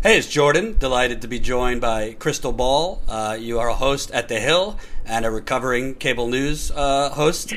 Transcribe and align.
Hey, 0.00 0.16
it's 0.16 0.28
Jordan. 0.28 0.78
Delighted 0.78 1.22
to 1.22 1.28
be 1.28 1.40
joined 1.40 1.80
by 1.80 2.14
Krystal 2.20 2.56
Ball. 2.56 3.02
Uh, 3.08 3.36
you 3.38 3.58
are 3.58 3.68
a 3.68 3.74
host 3.74 4.12
at 4.12 4.28
The 4.28 4.38
Hill 4.38 4.78
and 5.04 5.24
a 5.24 5.30
recovering 5.30 5.96
cable 5.96 6.28
news 6.28 6.70
uh, 6.70 7.10
host. 7.10 7.52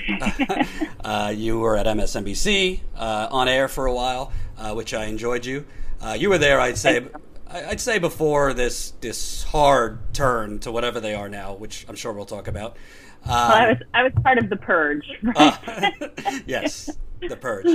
uh, 1.04 1.32
you 1.36 1.60
were 1.60 1.78
at 1.78 1.86
MSNBC 1.86 2.80
uh, 2.98 3.28
on 3.30 3.48
air 3.48 3.68
for 3.68 3.86
a 3.86 3.94
while, 3.94 4.32
uh, 4.58 4.74
which 4.74 4.92
I 4.96 5.06
enjoyed 5.06 5.46
you. 5.46 5.68
Uh, 6.02 6.18
you 6.18 6.30
were 6.30 6.40
there, 6.40 6.60
I'd 6.60 6.80
say. 6.80 7.06
I'd 7.48 7.80
say 7.80 8.00
before 8.00 8.54
this 8.56 8.92
this 9.02 9.44
hard 9.44 10.00
turn 10.16 10.58
to 10.60 10.72
whatever 10.72 11.00
they 11.00 11.14
are 11.14 11.30
now, 11.30 11.54
which 11.54 11.86
I'm 11.88 11.96
sure 11.96 12.12
we'll 12.12 12.26
talk 12.26 12.48
about. 12.48 12.72
Um, 13.26 13.30
well, 13.30 13.52
I 13.52 13.68
was 13.68 13.78
I 13.94 14.04
was 14.04 14.14
part 14.24 14.40
of 14.40 14.50
the 14.50 14.56
purge. 14.56 15.06
Yes, 16.48 16.90
the 17.22 17.36
purge. 17.36 17.68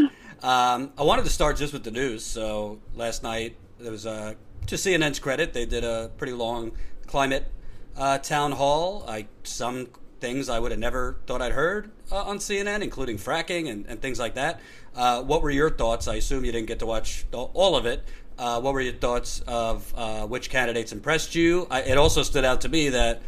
Um, 0.43 0.93
I 0.99 1.05
wanted 1.05 1.25
to 1.25 1.31
start 1.31 1.57
just 1.57 1.73
with 1.73 1.85
the 1.85 1.93
news. 1.93 2.25
So 2.25 2.81
last 2.97 3.23
night 3.23 3.55
there 3.79 3.93
was 3.93 4.07
a 4.07 4.35
to 4.67 4.75
CNN's 4.75 5.19
credit, 5.19 5.53
they 5.53 5.67
did 5.67 5.85
a 5.85 6.11
pretty 6.17 6.33
long 6.33 6.73
climate 7.07 7.51
uh, 7.97 8.19
town 8.19 8.53
hall. 8.53 9.05
I 9.09 9.27
some 9.45 9.89
things 10.21 10.49
I 10.49 10.59
would 10.59 10.71
have 10.71 10.81
never 10.81 11.17
thought 11.27 11.43
I'd 11.43 11.53
heard 11.53 11.91
uh, 12.11 12.25
on 12.25 12.39
CNN, 12.39 12.83
including 12.83 13.17
fracking 13.19 13.71
and, 13.71 13.87
and 13.87 14.01
things 14.01 14.19
like 14.19 14.35
that. 14.35 14.61
Uh, 14.95 15.23
what 15.23 15.43
were 15.43 15.51
your 15.51 15.71
thoughts? 15.71 16.09
I 16.09 16.15
assume 16.17 16.45
you 16.45 16.53
didn't 16.53 16.69
get 16.69 16.79
to 16.81 16.87
watch 16.87 17.27
all 17.33 17.77
of 17.77 17.87
it. 17.87 18.03
Uh, 18.39 18.61
what 18.61 18.75
were 18.75 18.81
your 18.81 18.95
thoughts 18.95 19.41
of 19.47 19.93
uh, 19.97 20.27
which 20.27 20.51
candidates 20.51 20.93
impressed 20.93 21.35
you? 21.35 21.67
I, 21.71 21.83
it 21.83 21.99
also 21.99 22.23
stood 22.23 22.45
out 22.45 22.63
to 22.63 22.69
me 22.69 22.91
that, 22.91 23.23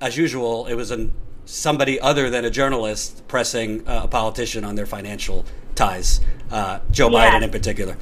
as 0.00 0.16
usual, 0.16 0.66
it 0.66 0.74
was 0.74 0.90
an, 0.90 1.12
somebody 1.44 2.00
other 2.00 2.30
than 2.30 2.44
a 2.44 2.50
journalist 2.50 3.26
pressing 3.28 3.86
uh, 3.86 4.02
a 4.04 4.08
politician 4.08 4.64
on 4.64 4.74
their 4.74 4.86
financial 4.86 5.44
ties, 5.74 6.20
Joe 6.90 7.08
yeah. 7.08 7.30
Biden 7.30 7.42
in 7.42 7.50
particular. 7.50 7.96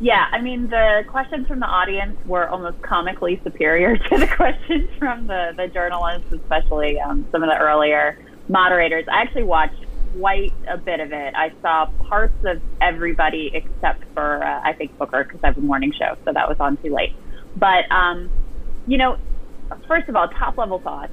Yeah, 0.00 0.24
I 0.32 0.40
mean 0.40 0.68
the 0.68 1.04
questions 1.08 1.46
from 1.46 1.60
the 1.60 1.66
audience 1.66 2.16
were 2.26 2.48
almost 2.48 2.80
comically 2.82 3.40
superior 3.44 3.96
to 4.10 4.18
the 4.18 4.26
questions 4.26 4.90
from 4.98 5.26
the 5.26 5.52
the 5.56 5.68
journalists, 5.68 6.30
especially 6.32 6.98
um, 7.00 7.28
some 7.30 7.42
of 7.42 7.48
the 7.48 7.56
earlier 7.56 8.18
moderators. 8.48 9.04
I 9.10 9.22
actually 9.22 9.44
watched 9.44 9.86
quite 10.18 10.52
a 10.68 10.78
bit 10.78 11.00
of 11.00 11.12
it. 11.12 11.34
I 11.36 11.52
saw 11.62 11.86
parts 12.08 12.36
of 12.44 12.60
everybody 12.80 13.50
except 13.54 14.04
for 14.14 14.44
uh, 14.44 14.60
I 14.64 14.72
think 14.72 14.96
Booker 14.98 15.24
because 15.24 15.40
I 15.44 15.48
have 15.48 15.58
a 15.58 15.60
morning 15.60 15.92
show, 15.96 16.16
so 16.24 16.32
that 16.32 16.48
was 16.48 16.56
on 16.58 16.76
too 16.78 16.92
late. 16.92 17.12
But 17.54 17.90
um, 17.90 18.30
you 18.86 18.98
know, 18.98 19.16
first 19.86 20.08
of 20.08 20.16
all, 20.16 20.28
top 20.28 20.58
level 20.58 20.80
thoughts. 20.80 21.12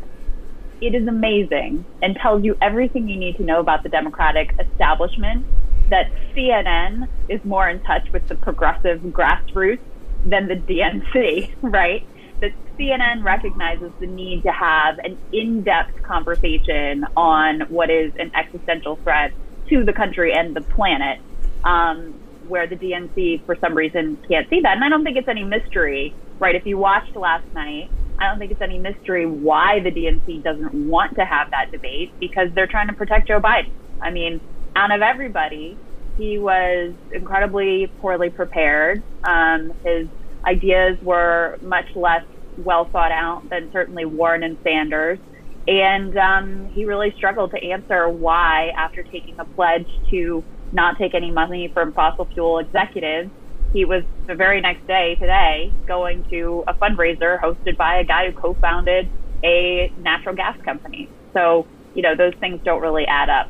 It 0.81 0.95
is 0.95 1.07
amazing 1.07 1.85
and 2.01 2.17
tells 2.19 2.43
you 2.43 2.57
everything 2.59 3.07
you 3.07 3.16
need 3.16 3.38
to 3.38 3.43
know 3.43 3.59
about 3.59 3.83
the 3.83 3.89
Democratic 3.89 4.49
establishment 4.59 5.45
that 5.92 6.09
CNN 6.34 7.08
is 7.28 7.44
more 7.44 7.70
in 7.70 7.81
touch 7.81 8.11
with 8.11 8.28
the 8.28 8.36
progressive 8.36 9.02
grassroots 9.02 9.80
than 10.25 10.47
the 10.47 10.56
DNC, 10.56 11.53
right? 11.61 12.08
That 12.39 12.53
CNN 12.80 13.23
recognizes 13.23 13.92
the 14.00 14.08
need 14.08 14.44
to 14.44 14.52
have 14.52 14.97
an 15.00 15.17
in 15.31 15.64
depth 15.64 16.02
conversation 16.02 17.06
on 17.16 17.62
what 17.69 17.89
is 17.89 18.14
an 18.17 18.31
existential 18.34 18.95
threat 19.03 19.34
to 19.69 19.84
the 19.84 19.94
country 19.94 20.34
and 20.34 20.56
the 20.56 20.62
planet, 20.62 21.19
um, 21.64 22.14
where 22.47 22.67
the 22.67 22.75
DNC, 22.75 23.45
for 23.45 23.56
some 23.58 23.75
reason, 23.75 24.17
can't 24.28 24.50
see 24.50 24.62
that. 24.62 24.75
And 24.75 24.84
I 24.84 24.89
don't 24.89 25.03
think 25.03 25.17
it's 25.17 25.28
any 25.28 25.44
mystery, 25.44 26.16
right? 26.39 26.56
If 26.56 26.66
you 26.66 26.78
watched 26.78 27.16
last 27.16 27.45
night, 27.53 27.92
I 28.17 28.28
don't 28.30 28.39
think 28.39 28.52
it's 28.52 28.62
any 28.62 28.80
mystery 28.80 29.25
why 29.25 29.81
the 29.81 29.92
DNC 29.92 30.44
doesn't 30.44 30.73
want 30.73 31.16
to 31.16 31.25
have 31.25 31.52
that 31.52 31.72
debate 31.72 32.14
because 32.19 32.50
they're 32.53 32.67
trying 32.67 32.88
to 32.88 32.94
protect 32.94 33.28
Joe 33.28 33.42
Biden. 33.42 33.72
I 34.00 34.12
mean, 34.12 34.42
out 34.75 34.91
of 34.91 35.02
everybody, 35.02 35.80
he 36.17 36.38
was 36.38 36.95
incredibly 37.11 37.94
poorly 38.00 38.30
prepared. 38.30 39.03
Um, 39.28 39.72
his 39.83 40.08
ideas 40.47 40.97
were 41.02 41.57
much 41.62 41.88
less 41.95 42.23
well 42.57 42.90
thought 42.91 43.12
out 43.12 43.44
than 43.50 43.69
certainly 43.72 44.06
Warren 44.06 44.44
and 44.44 44.57
Sanders. 44.63 45.19
And 45.68 46.16
um, 46.18 46.69
he 46.73 46.85
really 46.85 47.13
struggled 47.16 47.51
to 47.51 47.63
answer 47.63 48.09
why, 48.09 48.72
after 48.78 49.03
taking 49.03 49.40
a 49.40 49.45
pledge 49.56 49.88
to 50.09 50.44
not 50.72 50.97
take 50.97 51.13
any 51.13 51.31
money 51.31 51.69
from 51.74 51.94
fossil 51.94 52.28
fuel 52.34 52.59
executives, 52.59 53.31
he 53.74 53.85
was 53.85 54.03
the 54.28 54.35
very 54.35 54.59
next 54.59 54.85
day, 54.88 55.16
today, 55.19 55.75
going 55.88 56.25
to 56.31 56.63
a 56.68 56.74
fundraiser 56.74 57.40
hosted 57.40 57.78
by 57.78 57.97
a 58.00 58.06
guy 58.06 58.28
who 58.28 58.34
co 58.34 58.57
founded 58.59 59.09
a 59.45 59.91
natural 59.95 60.35
gas 60.35 60.56
company. 60.66 61.12
So, 61.35 61.69
you 61.94 62.01
know, 62.01 62.16
those 62.18 62.34
things 62.40 62.62
don't 62.66 62.81
really 62.81 63.06
add 63.07 63.29
up. 63.29 63.47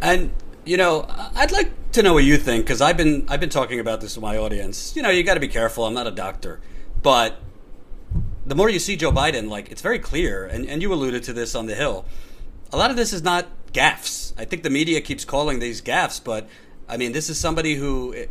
And 0.00 0.32
you 0.64 0.76
know, 0.76 1.06
I'd 1.34 1.52
like 1.52 1.70
to 1.92 2.02
know 2.02 2.12
what 2.12 2.24
you 2.24 2.36
think 2.36 2.64
because 2.64 2.80
I've 2.80 2.96
been 2.96 3.24
I've 3.28 3.40
been 3.40 3.50
talking 3.50 3.80
about 3.80 4.00
this 4.00 4.16
with 4.16 4.22
my 4.22 4.36
audience. 4.36 4.94
You 4.96 5.02
know, 5.02 5.10
you 5.10 5.22
got 5.22 5.34
to 5.34 5.40
be 5.40 5.48
careful. 5.48 5.84
I'm 5.86 5.94
not 5.94 6.06
a 6.06 6.10
doctor, 6.10 6.60
but 7.02 7.38
the 8.44 8.54
more 8.54 8.68
you 8.70 8.78
see 8.78 8.96
Joe 8.96 9.12
Biden, 9.12 9.48
like 9.48 9.70
it's 9.70 9.82
very 9.82 9.98
clear, 9.98 10.44
and, 10.44 10.66
and 10.68 10.82
you 10.82 10.92
alluded 10.92 11.22
to 11.24 11.32
this 11.32 11.54
on 11.54 11.66
the 11.66 11.74
Hill. 11.74 12.04
A 12.72 12.76
lot 12.76 12.90
of 12.90 12.96
this 12.96 13.12
is 13.12 13.22
not 13.22 13.46
gaffes. 13.72 14.32
I 14.38 14.44
think 14.44 14.62
the 14.62 14.70
media 14.70 15.00
keeps 15.00 15.24
calling 15.24 15.58
these 15.58 15.82
gaffes, 15.82 16.22
but 16.22 16.48
I 16.88 16.96
mean, 16.96 17.12
this 17.12 17.28
is 17.28 17.38
somebody 17.38 17.74
who 17.74 18.14
eh, 18.14 18.26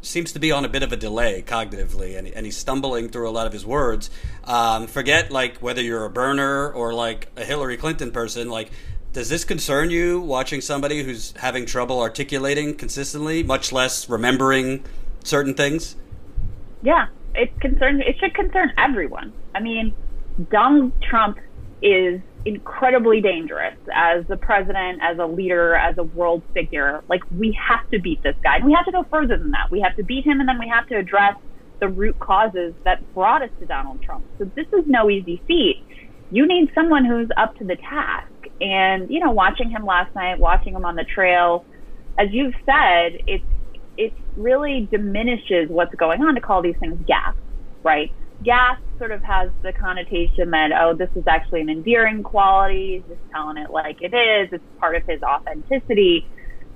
seems 0.00 0.32
to 0.32 0.38
be 0.38 0.52
on 0.52 0.64
a 0.64 0.68
bit 0.68 0.82
of 0.82 0.92
a 0.92 0.96
delay 0.96 1.42
cognitively, 1.46 2.18
and, 2.18 2.28
and 2.28 2.46
he's 2.46 2.56
stumbling 2.56 3.08
through 3.08 3.28
a 3.28 3.32
lot 3.32 3.46
of 3.46 3.52
his 3.52 3.66
words. 3.66 4.10
Um, 4.44 4.86
forget 4.86 5.30
like 5.30 5.58
whether 5.58 5.82
you're 5.82 6.04
a 6.04 6.10
Berner 6.10 6.70
or 6.72 6.94
like 6.94 7.28
a 7.36 7.44
Hillary 7.44 7.76
Clinton 7.76 8.10
person, 8.10 8.48
like 8.48 8.70
does 9.18 9.28
this 9.28 9.42
concern 9.44 9.90
you 9.90 10.20
watching 10.20 10.60
somebody 10.60 11.02
who's 11.02 11.32
having 11.38 11.66
trouble 11.66 12.00
articulating 12.00 12.72
consistently, 12.72 13.42
much 13.42 13.72
less 13.72 14.08
remembering 14.08 14.84
certain 15.24 15.54
things? 15.54 15.96
Yeah, 16.82 17.08
it 17.34 17.60
concerns. 17.60 18.00
It 18.06 18.16
should 18.20 18.32
concern 18.32 18.72
everyone. 18.78 19.32
I 19.56 19.58
mean, 19.58 19.92
Donald 20.52 20.92
Trump 21.02 21.38
is 21.82 22.20
incredibly 22.44 23.20
dangerous 23.20 23.76
as 23.92 24.24
the 24.28 24.36
president, 24.36 25.00
as 25.02 25.18
a 25.18 25.26
leader, 25.26 25.74
as 25.74 25.98
a 25.98 26.04
world 26.04 26.44
figure. 26.54 27.02
Like 27.08 27.22
we 27.36 27.58
have 27.60 27.90
to 27.90 27.98
beat 27.98 28.22
this 28.22 28.36
guy, 28.44 28.58
and 28.58 28.66
we 28.66 28.72
have 28.74 28.84
to 28.84 28.92
go 28.92 29.02
further 29.10 29.36
than 29.36 29.50
that. 29.50 29.68
We 29.72 29.80
have 29.80 29.96
to 29.96 30.04
beat 30.04 30.24
him, 30.24 30.38
and 30.38 30.48
then 30.48 30.60
we 30.60 30.68
have 30.68 30.86
to 30.90 30.96
address 30.96 31.34
the 31.80 31.88
root 31.88 32.20
causes 32.20 32.72
that 32.84 33.02
brought 33.14 33.42
us 33.42 33.50
to 33.58 33.66
Donald 33.66 34.00
Trump. 34.00 34.24
So 34.38 34.44
this 34.54 34.68
is 34.68 34.86
no 34.86 35.10
easy 35.10 35.42
feat. 35.48 35.82
You 36.30 36.46
need 36.46 36.70
someone 36.72 37.04
who's 37.04 37.30
up 37.36 37.56
to 37.56 37.64
the 37.64 37.74
task. 37.74 38.30
And, 38.60 39.10
you 39.10 39.20
know, 39.20 39.30
watching 39.30 39.70
him 39.70 39.84
last 39.84 40.14
night, 40.14 40.38
watching 40.38 40.74
him 40.74 40.84
on 40.84 40.96
the 40.96 41.04
trail, 41.04 41.64
as 42.18 42.28
you've 42.32 42.54
said, 42.66 43.20
it's, 43.26 43.44
it 43.96 44.12
really 44.36 44.88
diminishes 44.90 45.68
what's 45.68 45.94
going 45.94 46.22
on 46.22 46.34
to 46.34 46.40
call 46.40 46.62
these 46.62 46.76
things 46.80 46.98
gas, 47.06 47.34
right? 47.84 48.10
Gas 48.42 48.78
sort 48.98 49.10
of 49.10 49.22
has 49.22 49.50
the 49.62 49.72
connotation 49.72 50.50
that, 50.50 50.70
oh, 50.72 50.94
this 50.94 51.10
is 51.14 51.24
actually 51.26 51.60
an 51.60 51.68
endearing 51.68 52.22
quality. 52.22 52.96
He's 52.96 53.16
just 53.16 53.20
telling 53.32 53.56
it 53.56 53.70
like 53.70 53.98
it 54.00 54.14
is. 54.14 54.48
It's 54.52 54.64
part 54.78 54.96
of 54.96 55.02
his 55.06 55.20
authenticity. 55.22 56.26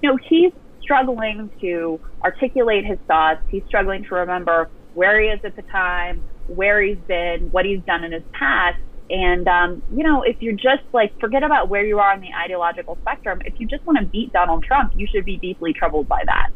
You 0.02 0.10
know, 0.10 0.18
he's 0.28 0.52
struggling 0.80 1.50
to 1.60 2.00
articulate 2.24 2.84
his 2.84 2.98
thoughts. 3.06 3.40
He's 3.48 3.62
struggling 3.66 4.04
to 4.04 4.14
remember 4.16 4.70
where 4.94 5.20
he 5.20 5.28
is 5.28 5.40
at 5.44 5.54
the 5.56 5.62
time, 5.62 6.24
where 6.46 6.82
he's 6.82 6.98
been, 7.06 7.50
what 7.50 7.64
he's 7.64 7.82
done 7.86 8.04
in 8.04 8.12
his 8.12 8.24
past. 8.32 8.78
And, 9.12 9.46
um, 9.46 9.82
you 9.94 10.02
know, 10.02 10.22
if 10.22 10.40
you're 10.40 10.54
just 10.54 10.82
like, 10.94 11.18
forget 11.20 11.42
about 11.42 11.68
where 11.68 11.84
you 11.84 11.98
are 11.98 12.12
on 12.12 12.22
the 12.22 12.32
ideological 12.32 12.96
spectrum. 13.02 13.42
If 13.44 13.60
you 13.60 13.66
just 13.66 13.84
want 13.84 13.98
to 13.98 14.06
beat 14.06 14.32
Donald 14.32 14.64
Trump, 14.64 14.94
you 14.96 15.06
should 15.06 15.26
be 15.26 15.36
deeply 15.36 15.74
troubled 15.74 16.08
by 16.08 16.22
that. 16.24 16.50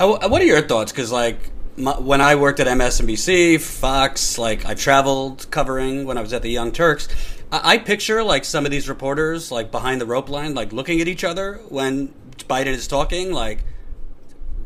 Uh, 0.00 0.28
what 0.28 0.42
are 0.42 0.44
your 0.44 0.60
thoughts? 0.60 0.90
Because, 0.90 1.12
like, 1.12 1.38
my, 1.76 1.92
when 1.92 2.20
I 2.20 2.34
worked 2.34 2.58
at 2.58 2.66
MSNBC, 2.66 3.60
Fox, 3.60 4.38
like, 4.38 4.66
I 4.66 4.74
traveled 4.74 5.48
covering 5.52 6.04
when 6.04 6.18
I 6.18 6.20
was 6.20 6.32
at 6.32 6.42
the 6.42 6.50
Young 6.50 6.72
Turks. 6.72 7.06
I, 7.52 7.74
I 7.74 7.78
picture, 7.78 8.24
like, 8.24 8.44
some 8.44 8.64
of 8.64 8.72
these 8.72 8.88
reporters, 8.88 9.52
like, 9.52 9.70
behind 9.70 10.00
the 10.00 10.06
rope 10.06 10.28
line, 10.28 10.52
like, 10.52 10.72
looking 10.72 11.00
at 11.00 11.06
each 11.06 11.22
other 11.22 11.60
when 11.68 12.12
Biden 12.38 12.66
is 12.66 12.88
talking, 12.88 13.32
like, 13.32 13.60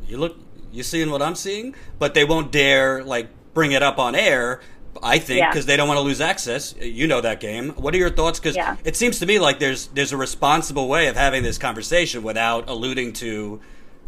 you 0.06 0.16
look, 0.16 0.38
you 0.72 0.82
seeing 0.82 1.10
what 1.10 1.20
I'm 1.20 1.34
seeing? 1.34 1.74
But 1.98 2.14
they 2.14 2.24
won't 2.24 2.50
dare, 2.52 3.04
like, 3.04 3.28
bring 3.52 3.72
it 3.72 3.82
up 3.82 3.98
on 3.98 4.14
air 4.14 4.60
I 5.02 5.18
think 5.18 5.46
because 5.46 5.64
yeah. 5.64 5.72
they 5.72 5.76
don't 5.76 5.88
want 5.88 5.98
to 5.98 6.02
lose 6.02 6.20
access. 6.20 6.74
You 6.80 7.06
know 7.06 7.20
that 7.20 7.40
game. 7.40 7.70
What 7.70 7.94
are 7.94 7.98
your 7.98 8.10
thoughts? 8.10 8.38
Because 8.38 8.56
yeah. 8.56 8.76
it 8.84 8.96
seems 8.96 9.18
to 9.20 9.26
me 9.26 9.38
like 9.38 9.58
there's 9.58 9.88
there's 9.88 10.12
a 10.12 10.16
responsible 10.16 10.88
way 10.88 11.08
of 11.08 11.16
having 11.16 11.42
this 11.42 11.58
conversation 11.58 12.22
without 12.22 12.68
alluding 12.68 13.12
to 13.14 13.60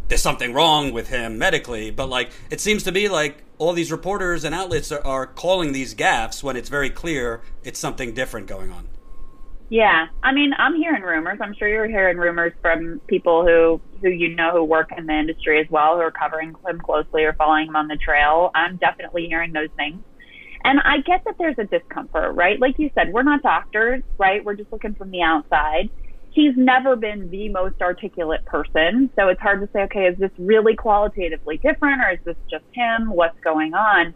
there's 0.08 0.22
something 0.22 0.52
wrong 0.52 0.92
with 0.92 1.08
him 1.08 1.38
medically. 1.38 1.90
But 1.90 2.08
like 2.08 2.30
it 2.50 2.60
seems 2.60 2.82
to 2.84 2.92
be 2.92 3.08
like 3.08 3.42
all 3.58 3.72
these 3.72 3.92
reporters 3.92 4.44
and 4.44 4.54
outlets 4.54 4.90
are, 4.90 5.04
are 5.06 5.26
calling 5.26 5.72
these 5.72 5.94
gaffes 5.94 6.42
when 6.42 6.56
it's 6.56 6.68
very 6.68 6.90
clear 6.90 7.42
it's 7.62 7.78
something 7.78 8.14
different 8.14 8.46
going 8.46 8.70
on. 8.70 8.88
Yeah, 9.70 10.08
I 10.20 10.32
mean, 10.32 10.52
I'm 10.58 10.74
hearing 10.74 11.02
rumors. 11.02 11.38
I'm 11.40 11.54
sure 11.54 11.68
you're 11.68 11.86
hearing 11.86 12.16
rumors 12.16 12.52
from 12.60 13.00
people 13.06 13.46
who 13.46 13.80
who 14.02 14.08
you 14.08 14.34
know 14.34 14.50
who 14.50 14.64
work 14.64 14.90
in 14.96 15.06
the 15.06 15.12
industry 15.12 15.60
as 15.60 15.70
well, 15.70 15.94
who 15.94 16.00
are 16.00 16.10
covering 16.10 16.56
him 16.66 16.80
closely 16.80 17.22
or 17.22 17.34
following 17.34 17.68
him 17.68 17.76
on 17.76 17.86
the 17.86 17.96
trail. 17.96 18.50
I'm 18.52 18.78
definitely 18.78 19.26
hearing 19.28 19.52
those 19.52 19.68
things. 19.76 20.02
And 20.64 20.80
I 20.80 20.98
get 20.98 21.24
that 21.24 21.36
there's 21.38 21.58
a 21.58 21.64
discomfort, 21.64 22.32
right? 22.32 22.60
Like 22.60 22.78
you 22.78 22.90
said, 22.94 23.12
we're 23.12 23.22
not 23.22 23.42
doctors, 23.42 24.02
right? 24.18 24.44
We're 24.44 24.54
just 24.54 24.70
looking 24.72 24.94
from 24.94 25.10
the 25.10 25.22
outside. 25.22 25.90
He's 26.30 26.56
never 26.56 26.96
been 26.96 27.30
the 27.30 27.48
most 27.48 27.80
articulate 27.80 28.44
person. 28.44 29.10
So 29.16 29.28
it's 29.28 29.40
hard 29.40 29.60
to 29.62 29.68
say, 29.72 29.82
okay, 29.82 30.06
is 30.06 30.18
this 30.18 30.30
really 30.38 30.76
qualitatively 30.76 31.56
different 31.56 32.02
or 32.02 32.10
is 32.12 32.18
this 32.24 32.36
just 32.50 32.64
him? 32.72 33.10
What's 33.10 33.38
going 33.40 33.74
on? 33.74 34.14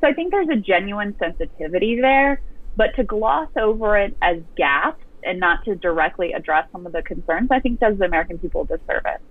So 0.00 0.08
I 0.08 0.12
think 0.12 0.32
there's 0.32 0.48
a 0.48 0.56
genuine 0.56 1.16
sensitivity 1.18 2.00
there, 2.00 2.42
but 2.76 2.94
to 2.96 3.04
gloss 3.04 3.48
over 3.56 3.96
it 3.96 4.16
as 4.20 4.38
gaps 4.56 5.02
and 5.22 5.40
not 5.40 5.64
to 5.64 5.74
directly 5.76 6.32
address 6.32 6.66
some 6.72 6.86
of 6.86 6.92
the 6.92 7.02
concerns, 7.02 7.48
I 7.50 7.60
think 7.60 7.80
does 7.80 7.96
the 7.98 8.04
American 8.04 8.38
people 8.38 8.62
a 8.62 8.76
disservice. 8.76 9.22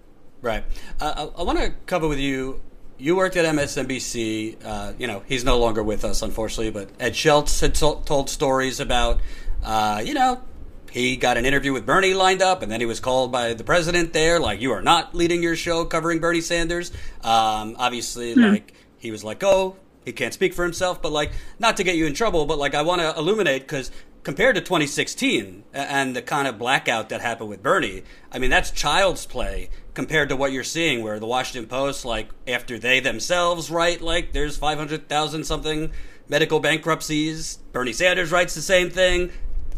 Right. 0.41 0.63
Uh, 0.99 1.29
I, 1.37 1.41
I 1.41 1.43
want 1.43 1.59
to 1.59 1.71
cover 1.85 2.07
with 2.07 2.19
you. 2.19 2.61
You 2.97 3.15
worked 3.15 3.35
at 3.35 3.45
MSNBC. 3.45 4.57
Uh, 4.63 4.93
you 4.97 5.07
know, 5.07 5.23
he's 5.27 5.43
no 5.43 5.59
longer 5.59 5.83
with 5.83 6.05
us, 6.05 6.21
unfortunately, 6.21 6.71
but 6.71 6.89
Ed 6.99 7.15
Schultz 7.15 7.59
had 7.59 7.75
told 7.75 8.29
stories 8.29 8.79
about, 8.79 9.19
uh, 9.63 10.01
you 10.05 10.13
know, 10.13 10.41
he 10.93 11.17
got 11.17 11.37
an 11.37 11.45
interview 11.45 11.73
with 11.73 11.87
Bernie 11.87 12.13
lined 12.13 12.43
up, 12.43 12.61
and 12.61 12.71
then 12.71 12.79
he 12.79 12.85
was 12.85 12.99
called 12.99 13.31
by 13.31 13.55
the 13.55 13.63
president 13.63 14.13
there, 14.13 14.39
like, 14.39 14.61
you 14.61 14.71
are 14.73 14.81
not 14.81 15.15
leading 15.15 15.41
your 15.41 15.55
show 15.55 15.85
covering 15.85 16.19
Bernie 16.19 16.39
Sanders. 16.39 16.91
Um, 17.23 17.75
obviously, 17.79 18.35
mm. 18.35 18.51
like, 18.51 18.73
he 18.99 19.09
was 19.09 19.23
like, 19.23 19.43
"Oh, 19.43 19.75
He 20.05 20.11
can't 20.11 20.33
speak 20.33 20.53
for 20.53 20.63
himself, 20.63 21.01
but, 21.01 21.11
like, 21.11 21.31
not 21.57 21.77
to 21.77 21.83
get 21.83 21.95
you 21.95 22.05
in 22.05 22.13
trouble, 22.13 22.45
but, 22.45 22.59
like, 22.59 22.75
I 22.75 22.83
want 22.83 23.01
to 23.01 23.17
illuminate 23.17 23.63
because 23.63 23.89
compared 24.23 24.55
to 24.55 24.61
2016 24.61 25.63
and 25.73 26.15
the 26.15 26.21
kind 26.21 26.47
of 26.47 26.59
blackout 26.59 27.09
that 27.09 27.21
happened 27.21 27.49
with 27.49 27.63
Bernie, 27.63 28.03
I 28.31 28.37
mean, 28.37 28.49
that's 28.49 28.69
child's 28.69 29.25
play 29.25 29.69
compared 29.93 30.29
to 30.29 30.35
what 30.35 30.51
you're 30.51 30.63
seeing, 30.63 31.03
where 31.03 31.19
the 31.19 31.25
Washington 31.25 31.69
Post, 31.69 32.05
like, 32.05 32.29
after 32.47 32.79
they 32.79 32.99
themselves 32.99 33.69
write, 33.69 34.01
like, 34.01 34.33
there's 34.33 34.57
500,000 34.57 35.43
something 35.43 35.91
medical 36.27 36.59
bankruptcies, 36.59 37.57
Bernie 37.71 37.93
Sanders 37.93 38.31
writes 38.31 38.55
the 38.55 38.61
same 38.61 38.89
thing, 38.89 39.31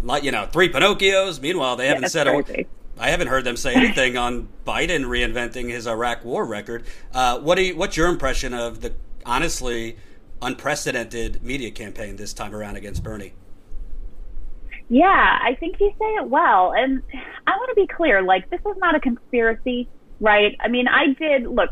like, 0.04 0.24
you 0.24 0.32
know, 0.32 0.46
three 0.46 0.70
Pinocchios. 0.70 1.42
Meanwhile, 1.42 1.76
they 1.76 1.88
haven't 1.88 2.04
yeah, 2.04 2.10
said 2.10 2.28
a, 2.28 2.66
I 2.98 3.10
haven't 3.10 3.28
heard 3.28 3.44
them 3.44 3.58
say 3.58 3.74
anything 3.74 4.18
on 4.18 4.48
Biden 4.66 5.06
reinventing 5.06 5.70
his 5.70 5.88
Iraq 5.88 6.24
war 6.24 6.46
record. 6.46 6.86
Uh, 7.14 7.40
what 7.40 7.56
do 7.56 7.64
you, 7.64 7.76
what's 7.76 7.98
your 7.98 8.08
impression 8.08 8.54
of 8.54 8.82
the 8.82 8.94
honestly 9.26 9.98
unprecedented 10.42 11.44
media 11.44 11.72
campaign 11.72 12.16
this 12.16 12.34
time 12.34 12.54
around 12.54 12.78
against 12.78 13.04
Bernie? 13.04 13.34
Yeah, 14.88 15.40
I 15.42 15.56
think 15.60 15.80
you 15.80 15.90
say 16.00 16.16
it 16.16 16.30
well. 16.30 16.72
And 16.74 17.02
I 17.48 17.52
want 17.52 17.70
to 17.70 17.76
be 17.76 17.88
clear 17.88 18.22
like, 18.22 18.50
this 18.50 18.60
is 18.60 18.78
not 18.78 18.96
a 18.96 19.00
conspiracy, 19.00 19.88
right? 20.20 20.56
I 20.60 20.68
mean, 20.68 20.88
I 20.88 21.14
did 21.14 21.44
look 21.44 21.70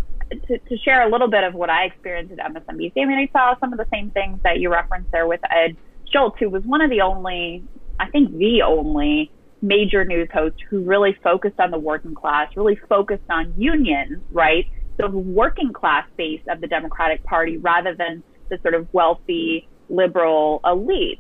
to, 0.48 0.58
to 0.58 0.78
share 0.78 1.08
a 1.08 1.12
little 1.12 1.30
bit 1.30 1.44
of 1.44 1.54
what 1.54 1.70
I 1.70 1.86
experienced 1.86 2.34
at 2.34 2.54
MSNBC. 2.54 2.94
I 2.98 3.06
mean, 3.06 3.20
I 3.20 3.30
saw 3.32 3.60
some 3.60 3.74
of 3.74 3.80
the 3.80 3.88
same 3.92 4.12
things 4.12 4.40
that 4.44 4.60
you 4.60 4.72
referenced 4.72 5.12
there 5.12 5.28
with 5.28 5.42
Ed 5.50 5.78
Schultz, 6.12 6.38
who 6.40 6.50
was 6.50 6.64
one 6.64 6.82
of 6.82 6.90
the 6.90 7.02
only, 7.02 7.64
I 8.00 8.10
think, 8.10 8.38
the 8.38 8.62
only 8.64 9.32
major 9.62 10.04
news 10.04 10.28
host 10.34 10.56
who 10.70 10.82
really 10.82 11.18
focused 11.24 11.60
on 11.60 11.72
the 11.72 11.80
working 11.80 12.14
class, 12.14 12.50
really 12.56 12.78
focused 12.90 13.24
on 13.30 13.54
unions, 13.58 14.22
right? 14.32 14.66
The 14.98 15.08
working 15.08 15.72
class 15.74 16.06
base 16.18 16.42
of 16.50 16.62
the 16.62 16.68
Democratic 16.68 17.24
Party 17.24 17.58
rather 17.58 17.96
than 17.96 18.24
the 18.50 18.60
sort 18.62 18.74
of 18.74 18.88
wealthy 18.94 19.68
liberal 19.90 20.60
elite. 20.66 21.20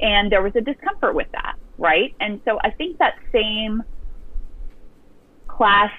And 0.00 0.30
there 0.32 0.42
was 0.42 0.54
a 0.56 0.60
discomfort 0.60 1.14
with 1.14 1.26
that, 1.32 1.56
right? 1.76 2.14
And 2.20 2.40
so 2.44 2.58
I 2.62 2.70
think 2.70 2.98
that 2.98 3.16
same 3.32 3.82
class, 5.48 5.90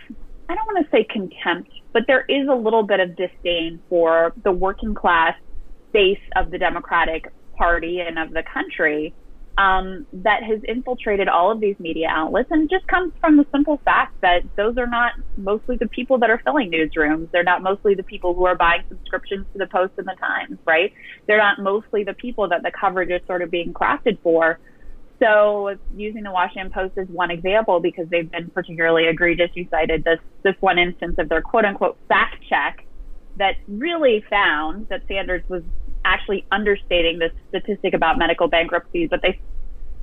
I 0.52 0.56
don't 0.56 0.68
want 0.68 0.86
to 0.86 0.92
say 0.92 1.06
contempt, 1.06 1.72
but 1.94 2.04
there 2.08 2.26
is 2.28 2.50
a 2.50 2.54
little 2.54 2.84
bit 2.84 3.00
of 3.00 3.16
disdain 3.16 3.80
for 3.88 4.34
the 4.44 4.52
working 4.52 4.94
class 4.94 5.36
base 5.94 6.20
of 6.36 6.52
the 6.52 6.58
Democratic 6.58 7.32
Party 7.58 8.02
and 8.02 8.20
of 8.20 8.32
the 8.32 8.44
country 8.54 9.14
um, 9.58 10.06
that 10.12 10.44
has 10.44 10.60
infiltrated 10.68 11.30
all 11.30 11.52
of 11.52 11.62
these 11.62 11.76
media 11.80 12.08
outlets 12.10 12.50
and 12.52 12.70
just 12.70 12.86
comes 12.88 13.14
from 13.22 13.38
the 13.38 13.46
simple 13.54 13.80
fact 13.86 14.20
that 14.22 14.42
those 14.58 14.78
are 14.78 14.88
not 14.88 15.14
mostly 15.38 15.78
the 15.78 15.88
people 15.88 16.18
that 16.20 16.30
are 16.30 16.42
filling 16.44 16.70
newsrooms. 16.70 17.30
They're 17.32 17.44
not 17.44 17.64
mostly 17.64 17.96
the 17.96 18.04
people 18.04 18.34
who 18.34 18.46
are 18.46 18.56
buying 18.56 18.84
subscriptions 18.90 19.46
to 19.54 19.60
the 19.60 19.68
Post 19.68 19.94
and 19.98 20.08
the 20.08 20.16
Times, 20.20 20.58
right? 20.66 20.92
They're 21.28 21.38
not 21.38 21.60
mostly 21.60 22.04
the 22.04 22.14
people 22.14 22.50
that 22.50 22.62
the 22.62 22.72
coverage 22.78 23.10
is 23.10 23.26
sort 23.26 23.42
of 23.42 23.52
being 23.52 23.72
crafted 23.72 24.18
for. 24.22 24.60
So 25.22 25.76
using 25.96 26.24
the 26.24 26.32
Washington 26.32 26.72
Post 26.72 26.98
as 26.98 27.08
one 27.08 27.30
example, 27.30 27.80
because 27.80 28.08
they've 28.10 28.30
been 28.30 28.50
particularly 28.50 29.08
egregious, 29.08 29.52
you 29.54 29.68
cited 29.70 30.04
this, 30.04 30.20
this 30.44 30.56
one 30.62 30.80
instance 30.80 31.16
of 31.20 31.30
their 31.30 31.42
quote 31.42 31.66
unquote 31.66 31.98
fact 32.08 32.44
check 32.50 32.86
that 33.38 33.56
really 33.68 34.24
found 34.30 34.88
that 34.90 35.04
Sanders 35.08 35.44
was 35.48 35.64
actually 36.04 36.46
understating 36.52 37.20
this 37.20 37.32
statistic 37.50 37.94
about 37.94 38.18
medical 38.18 38.48
bankruptcies, 38.48 39.10
but 39.10 39.22
they 39.22 39.40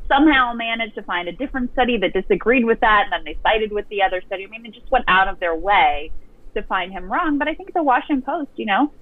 somehow 0.06 0.52
managed 0.54 0.94
to 0.94 1.02
find 1.02 1.28
a 1.28 1.32
different 1.32 1.72
study 1.72 1.98
that 1.98 2.12
disagreed 2.12 2.64
with 2.64 2.80
that, 2.80 3.04
and 3.04 3.12
then 3.12 3.24
they 3.24 3.38
sided 3.42 3.72
with 3.72 3.86
the 3.88 4.02
other 4.02 4.22
study. 4.26 4.44
I 4.44 4.48
mean, 4.48 4.62
they 4.62 4.70
just 4.70 4.90
went 4.90 5.04
out 5.08 5.28
of 5.28 5.40
their 5.40 5.54
way 5.54 6.12
to 6.54 6.62
find 6.62 6.92
him 6.92 7.10
wrong. 7.10 7.38
But 7.38 7.48
I 7.48 7.54
think 7.54 7.74
the 7.74 7.82
Washington 7.82 8.22
Post, 8.22 8.50
you 8.56 8.66
know, 8.66 8.92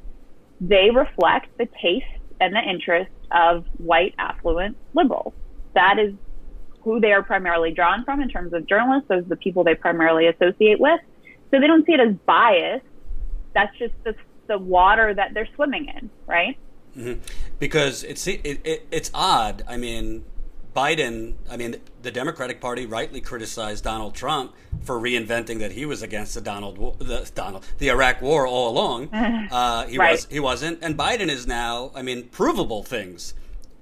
they 0.60 0.88
reflect 0.92 1.48
the 1.58 1.66
taste 1.80 2.06
and 2.40 2.54
the 2.54 2.60
interest 2.60 3.12
of 3.30 3.66
white, 3.76 4.14
affluent 4.19 4.76
liberals. 4.94 5.34
That 5.76 5.99
is 5.99 6.14
who 6.81 7.00
they 7.00 7.12
are 7.12 7.23
primarily 7.23 7.70
drawn 7.70 8.05
from 8.05 8.23
in 8.23 8.28
terms 8.28 8.52
of 8.52 8.67
journalists. 8.67 9.08
Those 9.08 9.25
are 9.25 9.28
the 9.28 9.37
people 9.37 9.62
they 9.62 9.75
primarily 9.75 10.26
associate 10.26 10.81
with. 10.81 11.00
So 11.50 11.61
they 11.61 11.67
don't 11.67 11.84
see 11.84 11.93
it 11.93 12.00
as 12.00 12.14
bias. 12.25 12.81
That's 13.55 13.76
just 13.78 13.93
the, 14.05 14.14
the 14.46 14.58
water 14.58 15.12
that 15.12 15.34
they're 15.34 15.49
swimming 15.55 15.88
in, 15.88 16.11
right? 16.26 16.56
Mm-hmm. 16.96 17.20
Because 17.58 18.02
it's 18.05 18.26
it, 18.26 18.40
it, 18.64 18.87
it's 18.90 19.11
odd. 19.12 19.64
I 19.69 19.76
mean, 19.76 20.25
Biden. 20.75 21.34
I 21.50 21.56
mean, 21.56 21.76
the 22.02 22.11
Democratic 22.11 22.61
Party 22.61 22.87
rightly 22.87 23.20
criticized 23.20 23.84
Donald 23.84 24.14
Trump 24.14 24.55
for 24.82 24.99
reinventing 24.99 25.58
that 25.58 25.72
he 25.72 25.84
was 25.84 26.02
against 26.02 26.34
the 26.34 26.40
Donald 26.40 26.99
the 27.00 27.31
Donald 27.34 27.67
the 27.79 27.90
Iraq 27.90 28.22
War 28.22 28.46
all 28.46 28.70
along. 28.70 29.11
Uh, 29.50 29.87
he 29.87 29.99
right. 29.99 30.12
was 30.12 30.26
he 30.31 30.40
wasn't, 30.40 30.79
and 30.82 30.96
Biden 30.96 31.29
is 31.29 31.46
now. 31.46 31.90
I 31.94 32.02
mean, 32.02 32.29
provable 32.29 32.82
things 32.82 33.34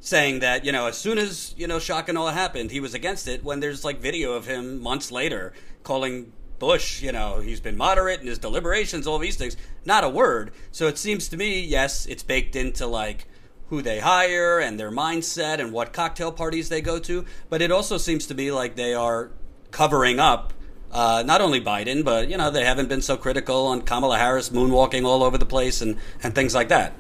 saying 0.04 0.40
that 0.40 0.66
you 0.66 0.70
know 0.70 0.86
as 0.86 0.98
soon 0.98 1.16
as 1.16 1.54
you 1.56 1.66
know 1.66 1.78
shock 1.78 2.08
and 2.08 2.18
awe 2.18 2.30
happened, 2.30 2.70
he 2.70 2.78
was 2.78 2.94
against 2.94 3.26
it. 3.26 3.42
When 3.42 3.60
there's 3.60 3.84
like 3.84 3.98
video 4.00 4.34
of 4.34 4.46
him 4.46 4.80
months 4.80 5.10
later 5.10 5.52
calling 5.82 6.32
Bush, 6.58 7.02
you 7.02 7.10
know, 7.10 7.40
he's 7.40 7.60
been 7.60 7.76
moderate 7.76 8.20
in 8.20 8.26
his 8.26 8.38
deliberations, 8.38 9.06
all 9.06 9.18
these 9.18 9.36
things. 9.36 9.56
Not 9.84 10.04
a 10.04 10.08
word. 10.08 10.52
So 10.70 10.86
it 10.86 10.98
seems 10.98 11.28
to 11.28 11.36
me, 11.36 11.60
yes, 11.60 12.06
it's 12.06 12.22
baked 12.22 12.54
into 12.54 12.86
like 12.86 13.26
who 13.68 13.82
they 13.82 13.98
hire 13.98 14.60
and 14.60 14.78
their 14.78 14.90
mindset 14.90 15.58
and 15.58 15.72
what 15.72 15.92
cocktail 15.92 16.30
parties 16.30 16.68
they 16.68 16.80
go 16.80 16.98
to. 17.00 17.24
But 17.48 17.62
it 17.62 17.72
also 17.72 17.98
seems 17.98 18.26
to 18.26 18.34
be 18.34 18.50
like 18.50 18.76
they 18.76 18.94
are 18.94 19.30
covering 19.70 20.20
up 20.20 20.52
uh, 20.92 21.24
not 21.26 21.40
only 21.40 21.60
Biden, 21.60 22.04
but 22.04 22.28
you 22.28 22.36
know 22.36 22.50
they 22.50 22.64
haven't 22.64 22.88
been 22.88 23.02
so 23.02 23.16
critical 23.16 23.66
on 23.66 23.82
Kamala 23.82 24.18
Harris 24.18 24.50
moonwalking 24.50 25.04
all 25.04 25.23
over 25.23 25.38
the 25.38 25.46
place 25.46 25.80
and 25.80 25.96
and 26.23 26.34
things 26.34 26.54
like 26.54 26.68
that. 26.68 26.92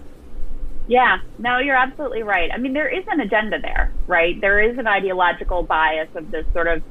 Yeah, 0.86 1.18
no, 1.38 1.58
you're 1.58 1.76
absolutely 1.76 2.22
right. 2.22 2.50
I 2.52 2.58
mean, 2.58 2.74
there 2.74 2.88
is 2.88 3.04
an 3.08 3.20
agenda 3.20 3.58
there, 3.60 3.94
right? 4.06 4.38
There 4.40 4.60
is 4.60 4.76
an 4.78 4.86
ideological 4.86 5.62
bias 5.62 6.08
of 6.14 6.30
this 6.30 6.44
sort 6.52 6.66
of 6.66 6.82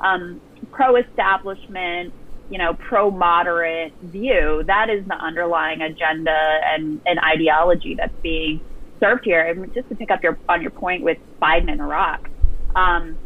um, 0.00 0.40
pro-establishment, 0.70 2.14
you 2.48 2.58
know, 2.58 2.74
pro-moderate 2.74 3.92
view. 4.00 4.62
That 4.66 4.88
is 4.88 5.04
the 5.06 5.14
underlying 5.14 5.82
agenda 5.82 6.60
and, 6.64 7.00
and 7.04 7.18
ideology 7.18 7.94
that's 7.94 8.14
being 8.22 8.62
served 9.00 9.24
here. 9.24 9.44
And 9.44 9.72
just 9.74 9.88
to 9.90 9.96
pick 9.96 10.10
up 10.10 10.22
your 10.22 10.38
on 10.48 10.62
your 10.62 10.70
point 10.70 11.02
with 11.02 11.18
Biden 11.40 11.70
and 11.70 11.80
Iraq, 11.80 12.30
um, 12.74 13.18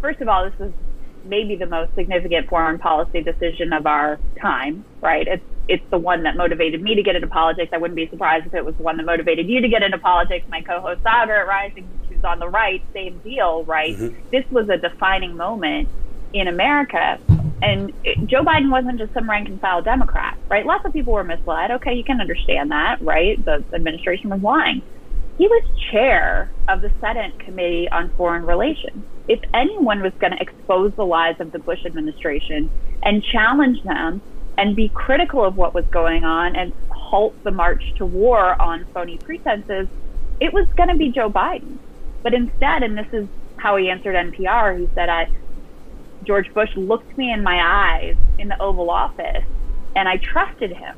first 0.00 0.20
of 0.20 0.28
all, 0.28 0.44
this 0.44 0.68
is 0.68 0.72
maybe 1.24 1.54
the 1.54 1.66
most 1.66 1.94
significant 1.94 2.48
foreign 2.48 2.78
policy 2.80 3.22
decision 3.22 3.72
of 3.72 3.86
our 3.86 4.18
time. 4.40 4.84
Right? 5.00 5.28
It's 5.28 5.44
it's 5.68 5.84
the 5.90 5.98
one 5.98 6.24
that 6.24 6.36
motivated 6.36 6.82
me 6.82 6.94
to 6.94 7.02
get 7.02 7.14
into 7.14 7.28
politics. 7.28 7.70
I 7.72 7.78
wouldn't 7.78 7.96
be 7.96 8.08
surprised 8.08 8.46
if 8.46 8.54
it 8.54 8.64
was 8.64 8.74
the 8.76 8.82
one 8.82 8.96
that 8.96 9.04
motivated 9.04 9.48
you 9.48 9.60
to 9.60 9.68
get 9.68 9.82
into 9.82 9.98
politics. 9.98 10.44
My 10.48 10.60
co-host 10.60 11.02
Saagar 11.02 11.40
at 11.40 11.46
Rising, 11.46 11.88
who's 12.08 12.24
on 12.24 12.38
the 12.38 12.48
right, 12.48 12.82
same 12.92 13.18
deal. 13.18 13.64
Right? 13.64 13.96
Mm-hmm. 13.96 14.28
This 14.30 14.44
was 14.50 14.68
a 14.68 14.76
defining 14.76 15.36
moment 15.36 15.88
in 16.32 16.48
America. 16.48 17.18
And 17.62 17.92
it, 18.02 18.26
Joe 18.26 18.42
Biden 18.42 18.70
wasn't 18.70 18.98
just 18.98 19.14
some 19.14 19.30
rank 19.30 19.48
and 19.48 19.60
file 19.60 19.82
Democrat, 19.82 20.36
right? 20.48 20.66
Lots 20.66 20.84
of 20.84 20.92
people 20.92 21.12
were 21.12 21.22
misled. 21.22 21.70
Okay, 21.70 21.94
you 21.94 22.02
can 22.02 22.20
understand 22.20 22.72
that, 22.72 23.00
right? 23.00 23.42
The 23.44 23.64
administration 23.72 24.30
was 24.30 24.42
lying. 24.42 24.82
He 25.38 25.46
was 25.46 25.62
chair 25.90 26.50
of 26.68 26.82
the 26.82 26.90
Senate 27.00 27.38
Committee 27.38 27.88
on 27.88 28.10
Foreign 28.16 28.44
Relations. 28.44 29.04
If 29.28 29.40
anyone 29.54 30.02
was 30.02 30.12
going 30.18 30.32
to 30.32 30.42
expose 30.42 30.92
the 30.96 31.06
lies 31.06 31.36
of 31.38 31.52
the 31.52 31.58
Bush 31.58 31.84
administration 31.86 32.70
and 33.02 33.22
challenge 33.22 33.82
them 33.84 34.20
and 34.58 34.76
be 34.76 34.88
critical 34.88 35.44
of 35.44 35.56
what 35.56 35.74
was 35.74 35.84
going 35.90 36.24
on 36.24 36.56
and 36.56 36.72
halt 36.90 37.34
the 37.44 37.50
march 37.50 37.82
to 37.96 38.06
war 38.06 38.60
on 38.60 38.86
phony 38.92 39.18
pretenses, 39.18 39.88
it 40.40 40.52
was 40.52 40.66
going 40.76 40.88
to 40.88 40.96
be 40.96 41.10
Joe 41.10 41.30
Biden. 41.30 41.78
But 42.22 42.34
instead, 42.34 42.82
and 42.82 42.96
this 42.96 43.06
is 43.12 43.28
how 43.56 43.76
he 43.76 43.90
answered 43.90 44.14
NPR, 44.14 44.78
he 44.78 44.90
said, 44.94 45.08
I, 45.08 45.28
George 46.22 46.52
Bush 46.54 46.70
looked 46.76 47.16
me 47.16 47.32
in 47.32 47.42
my 47.42 47.60
eyes 47.60 48.16
in 48.38 48.48
the 48.48 48.60
Oval 48.60 48.90
Office 48.90 49.44
and 49.94 50.08
I 50.08 50.18
trusted 50.18 50.72
him. 50.72 50.96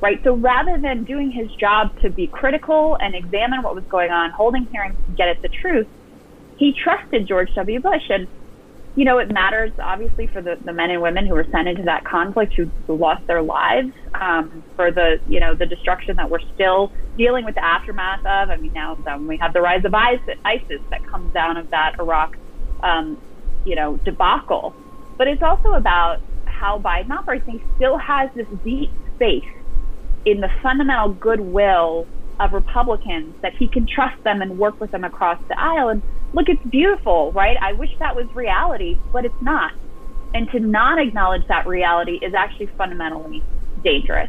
Right. 0.00 0.20
So 0.24 0.34
rather 0.34 0.78
than 0.78 1.04
doing 1.04 1.30
his 1.30 1.50
job 1.54 1.98
to 2.02 2.10
be 2.10 2.26
critical 2.26 2.98
and 3.00 3.14
examine 3.14 3.62
what 3.62 3.74
was 3.74 3.84
going 3.88 4.10
on, 4.10 4.30
holding 4.30 4.66
hearings 4.70 4.98
to 5.06 5.12
get 5.12 5.28
at 5.28 5.40
the 5.40 5.48
truth, 5.48 5.86
he 6.56 6.74
trusted 6.74 7.26
George 7.26 7.48
W. 7.54 7.80
Bush. 7.80 8.02
And 8.10 8.28
you 8.96 9.04
know, 9.04 9.18
it 9.18 9.30
matters 9.30 9.72
obviously 9.78 10.26
for 10.32 10.40
the, 10.40 10.56
the 10.64 10.72
men 10.72 10.90
and 10.90 11.02
women 11.02 11.26
who 11.26 11.34
were 11.34 11.46
sent 11.52 11.68
into 11.68 11.82
that 11.82 12.02
conflict 12.04 12.54
who, 12.56 12.72
who 12.86 12.96
lost 12.96 13.22
their 13.28 13.42
lives, 13.42 13.92
um, 14.18 14.64
for 14.74 14.90
the, 14.90 15.16
you 15.26 15.38
know, 15.38 15.54
the 15.54 15.66
destruction 15.66 16.16
that 16.16 16.30
we're 16.30 16.40
still 16.54 16.90
dealing 17.18 17.44
with 17.44 17.54
the 17.54 17.64
aftermath 17.64 18.20
of. 18.24 18.48
I 18.48 18.56
mean, 18.56 18.72
now 18.74 18.96
then 19.04 19.26
we 19.26 19.36
have 19.40 19.52
the 19.52 19.60
rise 19.60 19.84
of 19.84 19.92
ISIS 19.94 20.80
that 20.90 21.00
comes 21.10 21.30
down 21.34 21.58
of 21.58 21.68
that 21.70 21.92
Iraq, 22.00 22.30
um, 22.82 23.20
you 23.64 23.76
know, 23.76 24.00
debacle. 24.06 24.78
But 25.18 25.28
it's 25.28 25.42
also 25.42 25.72
about 25.76 26.18
how 26.46 26.78
Biden 26.78 27.10
operates. 27.10 27.44
He 27.46 27.62
still 27.74 27.98
has 27.98 28.30
this 28.34 28.46
deep 28.64 28.94
faith 29.18 29.44
in 30.24 30.40
the 30.40 30.48
fundamental 30.62 31.12
goodwill 31.12 32.08
of 32.40 32.52
Republicans 32.52 33.34
that 33.42 33.52
he 33.58 33.68
can 33.68 33.86
trust 33.86 34.16
them 34.24 34.40
and 34.40 34.58
work 34.58 34.80
with 34.80 34.90
them 34.90 35.04
across 35.04 35.38
the 35.48 35.56
aisle. 35.58 35.88
And 35.90 36.02
look, 36.32 36.48
it's 36.48 36.62
beautiful, 36.64 37.32
right? 37.32 37.56
I 37.60 37.72
wish 37.72 37.90
that 37.98 38.14
was 38.14 38.26
reality, 38.34 38.98
but 39.12 39.24
it's 39.24 39.40
not. 39.40 39.72
And 40.34 40.50
to 40.50 40.60
not 40.60 40.98
acknowledge 40.98 41.46
that 41.48 41.66
reality 41.66 42.18
is 42.22 42.34
actually 42.34 42.66
fundamentally 42.78 43.42
dangerous. 43.82 44.28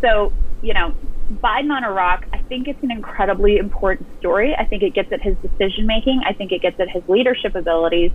So, 0.00 0.32
you 0.62 0.74
know, 0.74 0.94
Biden 1.30 1.70
on 1.70 1.84
Iraq, 1.84 2.26
I 2.32 2.38
think 2.38 2.68
it's 2.68 2.82
an 2.82 2.90
incredibly 2.90 3.56
important 3.56 4.08
story. 4.18 4.54
I 4.58 4.64
think 4.64 4.82
it 4.82 4.94
gets 4.94 5.12
at 5.12 5.22
his 5.22 5.36
decision 5.38 5.86
making. 5.86 6.22
I 6.26 6.32
think 6.32 6.52
it 6.52 6.62
gets 6.62 6.78
at 6.80 6.88
his 6.88 7.02
leadership 7.08 7.54
abilities. 7.54 8.12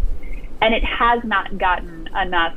And 0.61 0.73
it 0.73 0.83
has 0.83 1.23
not 1.23 1.57
gotten 1.57 2.07
enough 2.15 2.53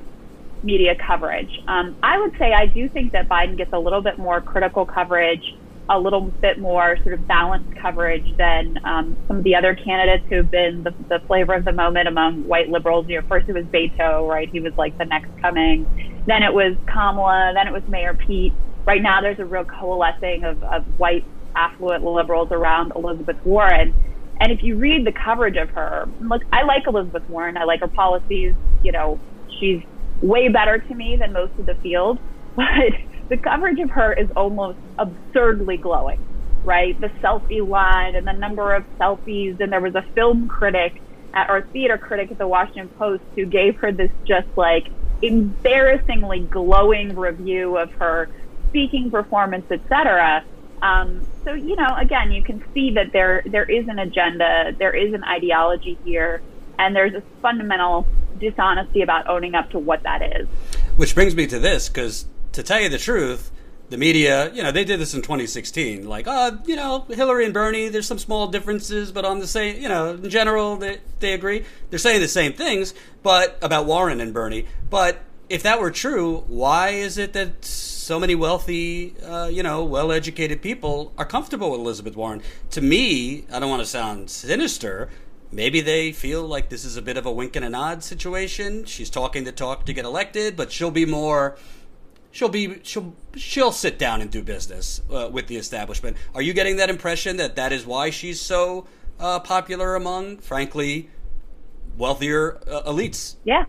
media 0.63 0.95
coverage. 1.07 1.51
Um, 1.69 1.97
I 2.03 2.19
would 2.19 2.33
say 2.39 2.53
I 2.53 2.67
do 2.67 2.89
think 2.89 3.13
that 3.13 3.29
Biden 3.29 3.57
gets 3.57 3.73
a 3.73 3.79
little 3.79 4.01
bit 4.01 4.19
more 4.19 4.41
critical 4.41 4.87
coverage 4.87 5.45
a 5.89 5.99
little 5.99 6.33
bit 6.41 6.59
more 6.59 6.97
sort 7.03 7.15
of 7.15 7.27
balanced 7.27 7.75
coverage 7.81 8.27
than 8.39 8.79
um, 8.85 9.17
some 9.29 9.39
of 9.39 9.45
the 9.45 9.55
other 9.55 9.75
candidates 9.75 10.25
who've 10.31 10.51
been 10.51 10.83
the, 10.83 10.95
the, 11.09 11.19
flavor 11.27 11.55
of 11.55 11.65
the 11.65 11.73
moment 11.73 12.09
among 12.09 12.47
white 12.49 12.69
liberals. 12.69 13.07
You 13.09 13.21
know, 13.21 13.27
first 13.29 13.49
it 13.49 13.53
was 13.53 13.65
Beto, 13.67 14.27
right? 14.27 14.49
He 14.49 14.61
was 14.61 14.73
like 14.79 14.97
the 14.97 15.05
next 15.05 15.31
coming. 15.43 15.85
Then 16.27 16.43
it 16.43 16.55
was 16.55 16.77
Kamala. 16.87 17.53
Then 17.55 17.67
it 17.67 17.73
was 17.73 17.83
Mayor 17.89 18.15
Pete. 18.15 18.55
Right 18.87 19.03
now, 19.03 19.21
there's 19.21 19.39
a 19.39 19.45
real 19.45 19.65
coalescing 19.65 20.45
of, 20.45 20.63
of 20.63 20.85
white 20.99 21.25
affluent 21.55 22.05
liberals 22.05 22.49
around 22.51 22.93
Elizabeth 22.97 23.37
Warren. 23.45 23.95
And 24.41 24.51
if 24.51 24.63
you 24.63 24.77
read 24.77 25.07
the 25.07 25.13
coverage 25.13 25.57
of 25.57 25.71
her, 25.71 26.07
look, 26.21 26.43
I 26.53 26.65
like 26.65 26.87
Elizabeth 26.87 27.29
Warren. 27.29 27.57
I 27.57 27.65
like 27.65 27.81
her 27.81 27.89
policies. 27.89 28.55
You 28.83 28.93
know, 28.93 29.21
she's 29.61 29.83
way 30.23 30.49
better 30.49 30.79
to 30.79 30.95
me 30.95 31.17
than 31.21 31.33
most 31.33 31.53
of 31.59 31.67
the 31.67 31.75
field, 31.83 32.19
but 32.57 32.65
the 33.29 33.37
coverage 33.37 33.79
of 33.81 33.91
her 33.91 34.13
is 34.13 34.29
almost 34.37 34.79
absurdly 34.99 35.77
glowing, 35.77 36.25
right? 36.65 36.99
The 37.01 37.09
selfie 37.23 37.67
line 37.67 38.15
and 38.15 38.27
the 38.27 38.33
number 38.33 38.75
of 38.75 38.85
selfies. 38.99 39.61
And 39.61 39.73
there 39.73 39.81
was 39.81 39.95
a 39.95 40.03
film 40.15 40.49
critic 40.49 41.01
at, 41.33 41.51
or 41.51 41.63
theater 41.73 41.99
critic 41.99 42.31
at 42.31 42.39
the 42.39 42.49
Washington 42.49 42.89
Post 42.99 43.23
who 43.35 43.47
gave 43.47 43.77
her 43.77 43.93
this 43.93 44.11
just 44.25 44.49
like 44.57 44.89
embarrassingly 45.23 46.41
glowing 46.41 47.17
review 47.17 47.77
of 47.79 47.91
her 47.93 48.29
speaking 48.69 49.11
performance, 49.11 49.71
etc. 49.71 50.45
Um, 50.83 51.27
so 51.45 51.55
you 51.55 51.77
know, 51.77 51.95
again, 51.97 52.33
you 52.33 52.43
can 52.43 52.63
see 52.75 52.91
that 52.93 53.13
there 53.13 53.43
there 53.47 53.65
is 53.65 53.89
an 53.89 53.99
agenda, 53.99 54.75
there 54.79 54.95
is 54.95 55.15
an 55.15 55.25
ideology 55.25 55.99
here, 56.05 56.43
and 56.79 56.95
there's 56.95 57.15
a 57.15 57.23
fundamental 57.41 58.07
dishonesty 58.39 59.03
about 59.03 59.29
owning 59.29 59.55
up 59.55 59.71
to 59.71 59.79
what 59.79 60.03
that 60.03 60.21
is. 60.23 60.49
Which 60.97 61.15
brings 61.15 61.35
me 61.35 61.47
to 61.47 61.59
this, 61.59 61.89
because 61.89 62.27
to 62.55 62.63
tell 62.63 62.81
you 62.81 62.89
the 62.89 62.99
truth, 62.99 63.51
the 63.91 63.99
media, 63.99 64.53
you 64.53 64.63
know, 64.63 64.73
they 64.73 64.85
did 64.85 64.99
this 64.99 65.15
in 65.15 65.23
2016. 65.23 66.09
Like, 66.09 66.27
oh, 66.27 66.59
you 66.67 66.77
know, 66.77 67.05
Hillary 67.09 67.45
and 67.45 67.53
Bernie, 67.53 67.89
there's 67.89 68.07
some 68.07 68.19
small 68.19 68.49
differences, 68.49 69.13
but 69.13 69.25
on 69.25 69.39
the 69.39 69.47
same, 69.47 69.81
you 69.81 69.89
know, 69.89 70.15
in 70.15 70.31
general, 70.31 70.77
they, 70.77 70.99
they 71.21 71.35
agree. 71.35 71.65
They're 71.91 71.99
saying 71.99 72.21
the 72.21 72.29
same 72.29 72.53
things, 72.55 72.95
but 73.23 73.59
about 73.61 73.87
Warren 73.87 74.21
and 74.21 74.33
Bernie. 74.33 74.67
But 74.89 75.21
if 75.49 75.63
that 75.65 75.81
were 75.81 75.91
true, 75.91 76.45
why 76.47 76.91
is 76.91 77.19
it 77.19 77.35
that 77.35 77.65
so 77.65 78.19
many 78.19 78.35
wealthy, 78.35 79.15
uh, 79.23 79.49
you 79.53 79.63
know, 79.63 79.85
well 79.85 80.11
educated 80.11 80.63
people 80.63 81.13
are 81.19 81.27
comfortable 81.27 81.71
with 81.71 81.81
Elizabeth 81.81 82.17
Warren? 82.17 82.43
To 82.71 82.81
me, 82.81 83.45
I 83.53 83.59
don't 83.59 83.71
want 83.71 83.83
to 83.83 83.87
sound 83.87 84.31
sinister. 84.31 85.11
Maybe 85.53 85.81
they 85.81 86.11
feel 86.11 86.45
like 86.45 86.69
this 86.69 86.85
is 86.85 86.97
a 86.97 87.03
bit 87.03 87.17
of 87.17 87.27
a 87.27 87.33
wink 87.33 87.55
and 87.55 87.65
a 87.65 87.71
nod 87.71 88.03
situation. 88.03 88.87
She's 88.87 89.11
talking 89.11 89.45
the 89.45 89.53
talk 89.53 89.85
to 89.87 89.93
get 89.93 90.05
elected, 90.05 90.57
but 90.57 90.73
she'll 90.73 90.91
be 90.91 91.07
more 91.07 91.57
she'll 92.35 92.49
be 92.49 92.81
she'll 92.83 93.15
she'll 93.37 93.73
sit 93.73 93.99
down 93.99 94.21
and 94.21 94.31
do 94.31 94.43
business 94.43 95.01
uh, 95.11 95.31
with 95.33 95.47
the 95.47 95.57
establishment. 95.57 96.17
Are 96.35 96.43
you 96.43 96.53
getting 96.53 96.77
that 96.77 96.91
impression 96.91 97.39
that 97.39 97.57
that 97.57 97.73
is 97.73 97.87
why 97.87 98.11
she's 98.11 98.41
so 98.41 98.87
uh, 99.19 99.41
popular 99.41 99.95
among, 99.95 100.39
frankly, 100.39 101.09
wealthier 101.97 102.59
uh, 102.69 102.83
elites? 102.83 103.37
Yeah, 103.45 103.65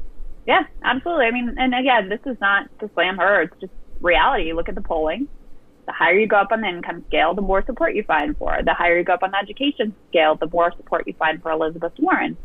yeah, 0.46 0.64
absolutely. 0.84 1.26
I 1.26 1.32
mean, 1.32 1.56
and 1.58 1.74
again, 1.74 2.10
this 2.10 2.20
is 2.26 2.38
not 2.42 2.68
to 2.80 2.90
slam 2.94 3.18
her; 3.18 3.44
it's 3.44 3.56
just 3.62 3.74
reality. 4.02 4.52
Look 4.52 4.68
at 4.68 4.76
the 4.76 4.82
polling. 4.82 5.30
The 5.86 5.92
higher 5.92 6.18
you 6.18 6.28
go 6.28 6.38
up 6.38 6.52
on 6.52 6.62
the 6.62 6.68
income 6.68 7.06
scale, 7.08 7.36
the 7.36 7.44
more 7.44 7.64
support 7.64 7.94
you 7.94 8.02
find 8.04 8.36
for. 8.38 8.58
The 8.66 8.74
higher 8.74 8.98
you 8.98 9.04
go 9.04 9.14
up 9.14 9.22
on 9.22 9.30
the 9.30 9.38
education 9.38 9.94
scale, 10.10 10.34
the 10.34 10.50
more 10.52 10.74
support 10.76 11.06
you 11.06 11.14
find 11.14 11.40
for 11.44 11.52
Elizabeth 11.52 11.94
Warren. 12.00 12.36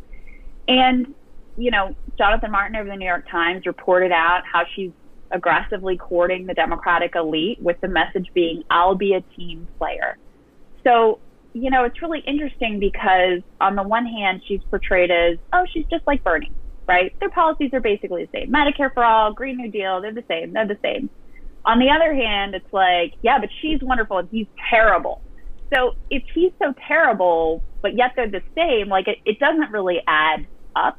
And 0.69 1.15
you 1.57 1.71
know, 1.71 1.95
Jonathan 2.19 2.51
Martin 2.51 2.77
over 2.77 2.89
the 2.89 2.97
New 2.97 3.07
York 3.07 3.29
Times 3.31 3.65
reported 3.65 4.13
out 4.13 4.43
how 4.51 4.65
she's 4.75 4.93
aggressively 5.31 5.97
courting 5.97 6.47
the 6.47 6.55
Democratic 6.55 7.15
elite 7.15 7.59
with 7.61 7.77
the 7.81 7.89
message 7.89 8.29
being, 8.35 8.63
I'll 8.71 8.95
be 8.95 9.15
a 9.15 9.23
team 9.37 9.69
player. 9.79 10.17
So, 10.85 11.21
you 11.53 11.71
know, 11.71 11.85
it's 11.85 12.01
really 12.01 12.23
interesting 12.27 12.81
because 12.81 13.43
on 13.61 13.77
the 13.77 13.83
one 13.83 14.07
hand, 14.07 14.43
she's 14.47 14.61
portrayed 14.71 15.11
as, 15.11 15.39
oh, 15.53 15.65
she's 15.73 15.87
just 15.91 16.07
like 16.07 16.23
Bernie, 16.23 16.53
right? 16.89 17.13
Their 17.21 17.31
policies 17.31 17.71
are 17.73 17.81
basically 17.81 18.25
the 18.25 18.39
same. 18.41 18.53
Medicare 18.53 18.93
for 18.93 19.05
all, 19.05 19.33
Green 19.33 19.57
New 19.57 19.71
Deal, 19.71 20.01
they're 20.01 20.15
the 20.15 20.25
same. 20.29 20.53
They're 20.53 20.67
the 20.67 20.79
same. 20.83 21.11
On 21.65 21.79
the 21.79 21.91
other 21.91 22.15
hand, 22.15 22.55
it's 22.55 22.73
like, 22.73 23.13
yeah, 23.23 23.39
but 23.39 23.51
she's 23.61 23.81
wonderful 23.83 24.19
and 24.19 24.29
he's 24.31 24.47
terrible. 24.71 25.23
So 25.73 25.93
if 26.09 26.23
he's 26.35 26.53
so 26.63 26.73
terrible, 26.89 27.63
but 27.83 27.97
yet 27.97 28.13
they're 28.17 28.31
the 28.31 28.43
same, 28.57 28.89
like 28.89 29.09
it, 29.09 29.19
it 29.25 29.39
doesn't 29.39 29.71
really 29.71 30.01
add 30.07 30.47
up. 30.75 30.97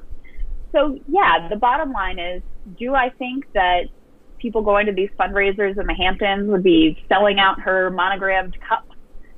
So 0.73 0.97
yeah, 1.07 1.49
the 1.49 1.57
bottom 1.57 1.91
line 1.91 2.19
is, 2.19 2.43
do 2.77 2.93
I 2.93 3.09
think 3.17 3.45
that 3.53 3.85
people 4.41 4.61
going 4.61 4.87
to 4.87 4.93
these 4.93 5.09
fundraisers 5.19 5.79
in 5.79 5.85
the 5.85 5.93
Hamptons 5.93 6.49
would 6.49 6.63
be 6.63 7.03
selling 7.07 7.39
out 7.39 7.61
her 7.61 7.89
monogrammed 7.91 8.57
cup 8.67 8.87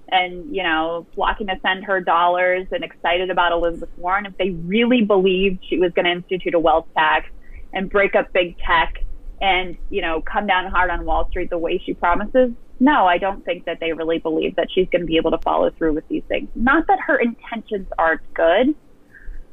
and, 0.10 0.55
you 0.55 0.63
know, 0.63 1.05
flocking 1.15 1.48
to 1.48 1.55
send 1.62 1.83
her 1.86 2.00
dollars 2.00 2.67
and 2.72 2.83
excited 2.83 3.29
about 3.29 3.51
Elizabeth 3.51 3.89
Warren 3.98 4.25
if 4.25 4.38
they 4.38 4.51
really 4.51 5.01
believed 5.01 5.63
she 5.67 5.77
was 5.77 5.91
going 5.93 6.05
to 6.05 6.12
institute 6.12 6.53
a 6.53 6.60
wealth 6.60 6.88
tax 6.95 7.29
and 7.74 7.89
break 7.89 8.15
up 8.15 8.31
big 8.31 8.55
tech 8.60 9.03
and, 9.41 9.77
you 9.89 10.01
know, 10.01 10.22
come 10.22 10.48
down 10.48 10.72
hard 10.72 10.89
on 10.89 11.05
Wall 11.05 11.27
Street 11.29 11.50
the 11.50 11.57
way 11.57 11.81
she 11.83 11.93
promises. 11.93 12.51
No, 12.79 13.05
I 13.05 13.17
don't 13.17 13.43
think 13.43 13.65
that 13.65 13.79
they 13.79 13.93
really 13.93 14.19
believe 14.19 14.55
that 14.55 14.67
she's 14.74 14.88
going 14.89 15.01
to 15.01 15.07
be 15.07 15.17
able 15.17 15.31
to 15.31 15.38
follow 15.39 15.69
through 15.72 15.93
with 15.93 16.07
these 16.07 16.24
things. 16.27 16.50
Not 16.55 16.88
that 16.88 17.00
her 17.07 17.17
intentions 17.17 17.88
aren't 17.98 18.33
good, 18.33 18.75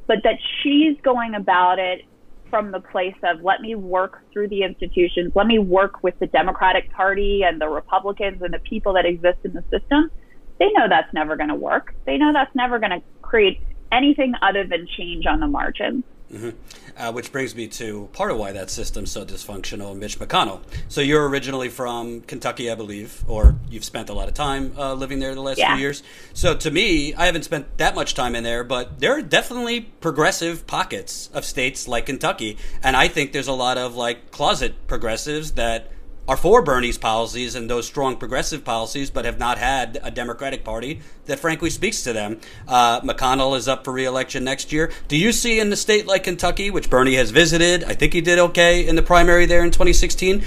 but 0.07 0.17
that 0.23 0.37
she's 0.61 0.97
going 1.01 1.35
about 1.35 1.79
it 1.79 2.03
from 2.51 2.71
the 2.71 2.81
place 2.81 3.15
of 3.23 3.41
let 3.41 3.61
me 3.61 3.73
work 3.73 4.19
through 4.31 4.49
the 4.49 4.61
institutions, 4.61 5.31
let 5.33 5.47
me 5.47 5.57
work 5.57 6.03
with 6.03 6.13
the 6.19 6.27
Democratic 6.27 6.91
Party 6.91 7.41
and 7.43 7.59
the 7.59 7.67
Republicans 7.67 8.43
and 8.43 8.53
the 8.53 8.59
people 8.69 8.93
that 8.93 9.05
exist 9.07 9.39
in 9.43 9.53
the 9.53 9.63
system, 9.71 10.11
they 10.59 10.69
know 10.73 10.87
that's 10.87 11.11
never 11.13 11.35
going 11.35 11.49
to 11.49 11.55
work. 11.55 11.95
They 12.05 12.17
know 12.17 12.31
that's 12.31 12.53
never 12.53 12.77
going 12.77 12.91
to 12.91 13.01
create 13.23 13.57
anything 13.91 14.33
other 14.43 14.67
than 14.67 14.85
change 14.95 15.25
on 15.25 15.39
the 15.39 15.47
margins. 15.47 16.03
Mm-hmm. 16.31 16.49
Uh, 16.97 17.11
which 17.11 17.31
brings 17.31 17.55
me 17.55 17.67
to 17.67 18.07
part 18.13 18.31
of 18.31 18.37
why 18.37 18.53
that 18.53 18.69
system's 18.69 19.11
so 19.11 19.25
dysfunctional, 19.25 19.97
Mitch 19.97 20.17
McConnell. 20.17 20.61
So 20.87 21.01
you're 21.01 21.27
originally 21.27 21.67
from 21.67 22.21
Kentucky, 22.21 22.71
I 22.71 22.75
believe, 22.75 23.23
or 23.27 23.55
you've 23.69 23.83
spent 23.83 24.09
a 24.09 24.13
lot 24.13 24.29
of 24.29 24.33
time 24.33 24.73
uh, 24.77 24.93
living 24.93 25.19
there 25.19 25.35
the 25.35 25.41
last 25.41 25.57
yeah. 25.57 25.73
few 25.73 25.81
years. 25.81 26.03
So 26.33 26.55
to 26.55 26.71
me, 26.71 27.13
I 27.15 27.25
haven't 27.25 27.43
spent 27.43 27.77
that 27.77 27.95
much 27.95 28.13
time 28.13 28.35
in 28.35 28.43
there, 28.43 28.63
but 28.63 28.99
there 28.99 29.17
are 29.17 29.21
definitely 29.21 29.81
progressive 29.81 30.67
pockets 30.67 31.29
of 31.33 31.43
states 31.43 31.87
like 31.87 32.05
Kentucky, 32.05 32.57
and 32.81 32.95
I 32.95 33.09
think 33.09 33.33
there's 33.33 33.47
a 33.47 33.53
lot 33.53 33.77
of 33.77 33.95
like 33.95 34.31
closet 34.31 34.87
progressives 34.87 35.53
that 35.53 35.91
are 36.31 36.37
for 36.37 36.61
Bernie's 36.61 36.97
policies 36.97 37.55
and 37.55 37.69
those 37.69 37.85
strong 37.85 38.15
progressive 38.15 38.63
policies, 38.63 39.11
but 39.11 39.25
have 39.25 39.37
not 39.37 39.57
had 39.57 39.99
a 40.01 40.09
Democratic 40.09 40.63
Party 40.63 41.01
that 41.25 41.39
frankly 41.39 41.69
speaks 41.69 42.03
to 42.03 42.13
them. 42.13 42.39
Uh, 42.69 43.01
McConnell 43.01 43.57
is 43.57 43.67
up 43.67 43.83
for 43.83 43.91
reelection 43.91 44.45
next 44.45 44.71
year. 44.71 44.89
Do 45.09 45.17
you 45.17 45.33
see 45.33 45.59
in 45.59 45.73
a 45.73 45.75
state 45.75 46.07
like 46.07 46.23
Kentucky, 46.23 46.71
which 46.71 46.89
Bernie 46.89 47.15
has 47.15 47.31
visited, 47.31 47.83
I 47.83 47.95
think 47.95 48.13
he 48.13 48.21
did 48.21 48.39
okay 48.39 48.87
in 48.87 48.95
the 48.95 49.01
primary 49.01 49.45
there 49.45 49.61
in 49.61 49.71
2016, 49.71 50.41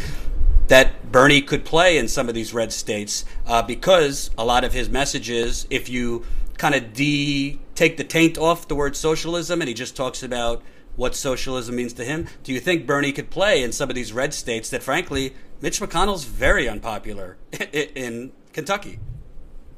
that 0.68 1.12
Bernie 1.12 1.42
could 1.42 1.66
play 1.66 1.98
in 1.98 2.08
some 2.08 2.30
of 2.30 2.34
these 2.34 2.54
red 2.54 2.72
states 2.72 3.26
uh, 3.46 3.60
because 3.60 4.30
a 4.38 4.44
lot 4.46 4.64
of 4.64 4.72
his 4.72 4.88
messages, 4.88 5.66
if 5.68 5.90
you 5.90 6.24
kind 6.56 6.74
of 6.74 6.94
de 6.94 7.60
take 7.74 7.98
the 7.98 8.04
taint 8.04 8.38
off 8.38 8.68
the 8.68 8.74
word 8.74 8.96
socialism 8.96 9.60
and 9.60 9.68
he 9.68 9.74
just 9.74 9.94
talks 9.94 10.22
about 10.22 10.62
what 10.96 11.14
socialism 11.14 11.76
means 11.76 11.92
to 11.92 12.04
him, 12.04 12.26
do 12.42 12.54
you 12.54 12.60
think 12.60 12.86
Bernie 12.86 13.12
could 13.12 13.28
play 13.28 13.62
in 13.62 13.70
some 13.70 13.90
of 13.90 13.94
these 13.94 14.14
red 14.14 14.32
states 14.32 14.70
that 14.70 14.82
frankly 14.82 15.34
Mitch 15.64 15.80
McConnell's 15.80 16.26
very 16.26 16.68
unpopular 16.68 17.38
in 17.72 18.32
Kentucky. 18.52 18.98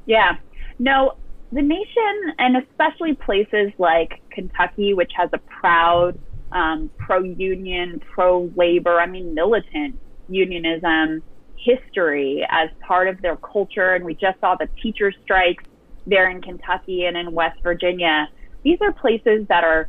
Yeah. 0.04 0.32
No, 0.80 1.12
the 1.52 1.62
nation, 1.62 2.34
and 2.40 2.56
especially 2.56 3.14
places 3.14 3.70
like 3.78 4.20
Kentucky, 4.32 4.94
which 4.94 5.12
has 5.16 5.30
a 5.32 5.38
proud 5.38 6.18
um, 6.50 6.90
pro 6.98 7.22
union, 7.22 8.00
pro 8.00 8.50
labor, 8.56 8.98
I 8.98 9.06
mean, 9.06 9.32
militant 9.32 9.96
unionism 10.28 11.22
history 11.56 12.44
as 12.50 12.68
part 12.80 13.06
of 13.06 13.22
their 13.22 13.36
culture. 13.36 13.94
And 13.94 14.04
we 14.04 14.14
just 14.14 14.40
saw 14.40 14.56
the 14.56 14.68
teacher 14.82 15.12
strikes 15.22 15.62
there 16.04 16.28
in 16.28 16.42
Kentucky 16.42 17.04
and 17.04 17.16
in 17.16 17.30
West 17.30 17.60
Virginia. 17.62 18.28
These 18.64 18.78
are 18.80 18.92
places 18.92 19.46
that 19.50 19.62
are 19.62 19.88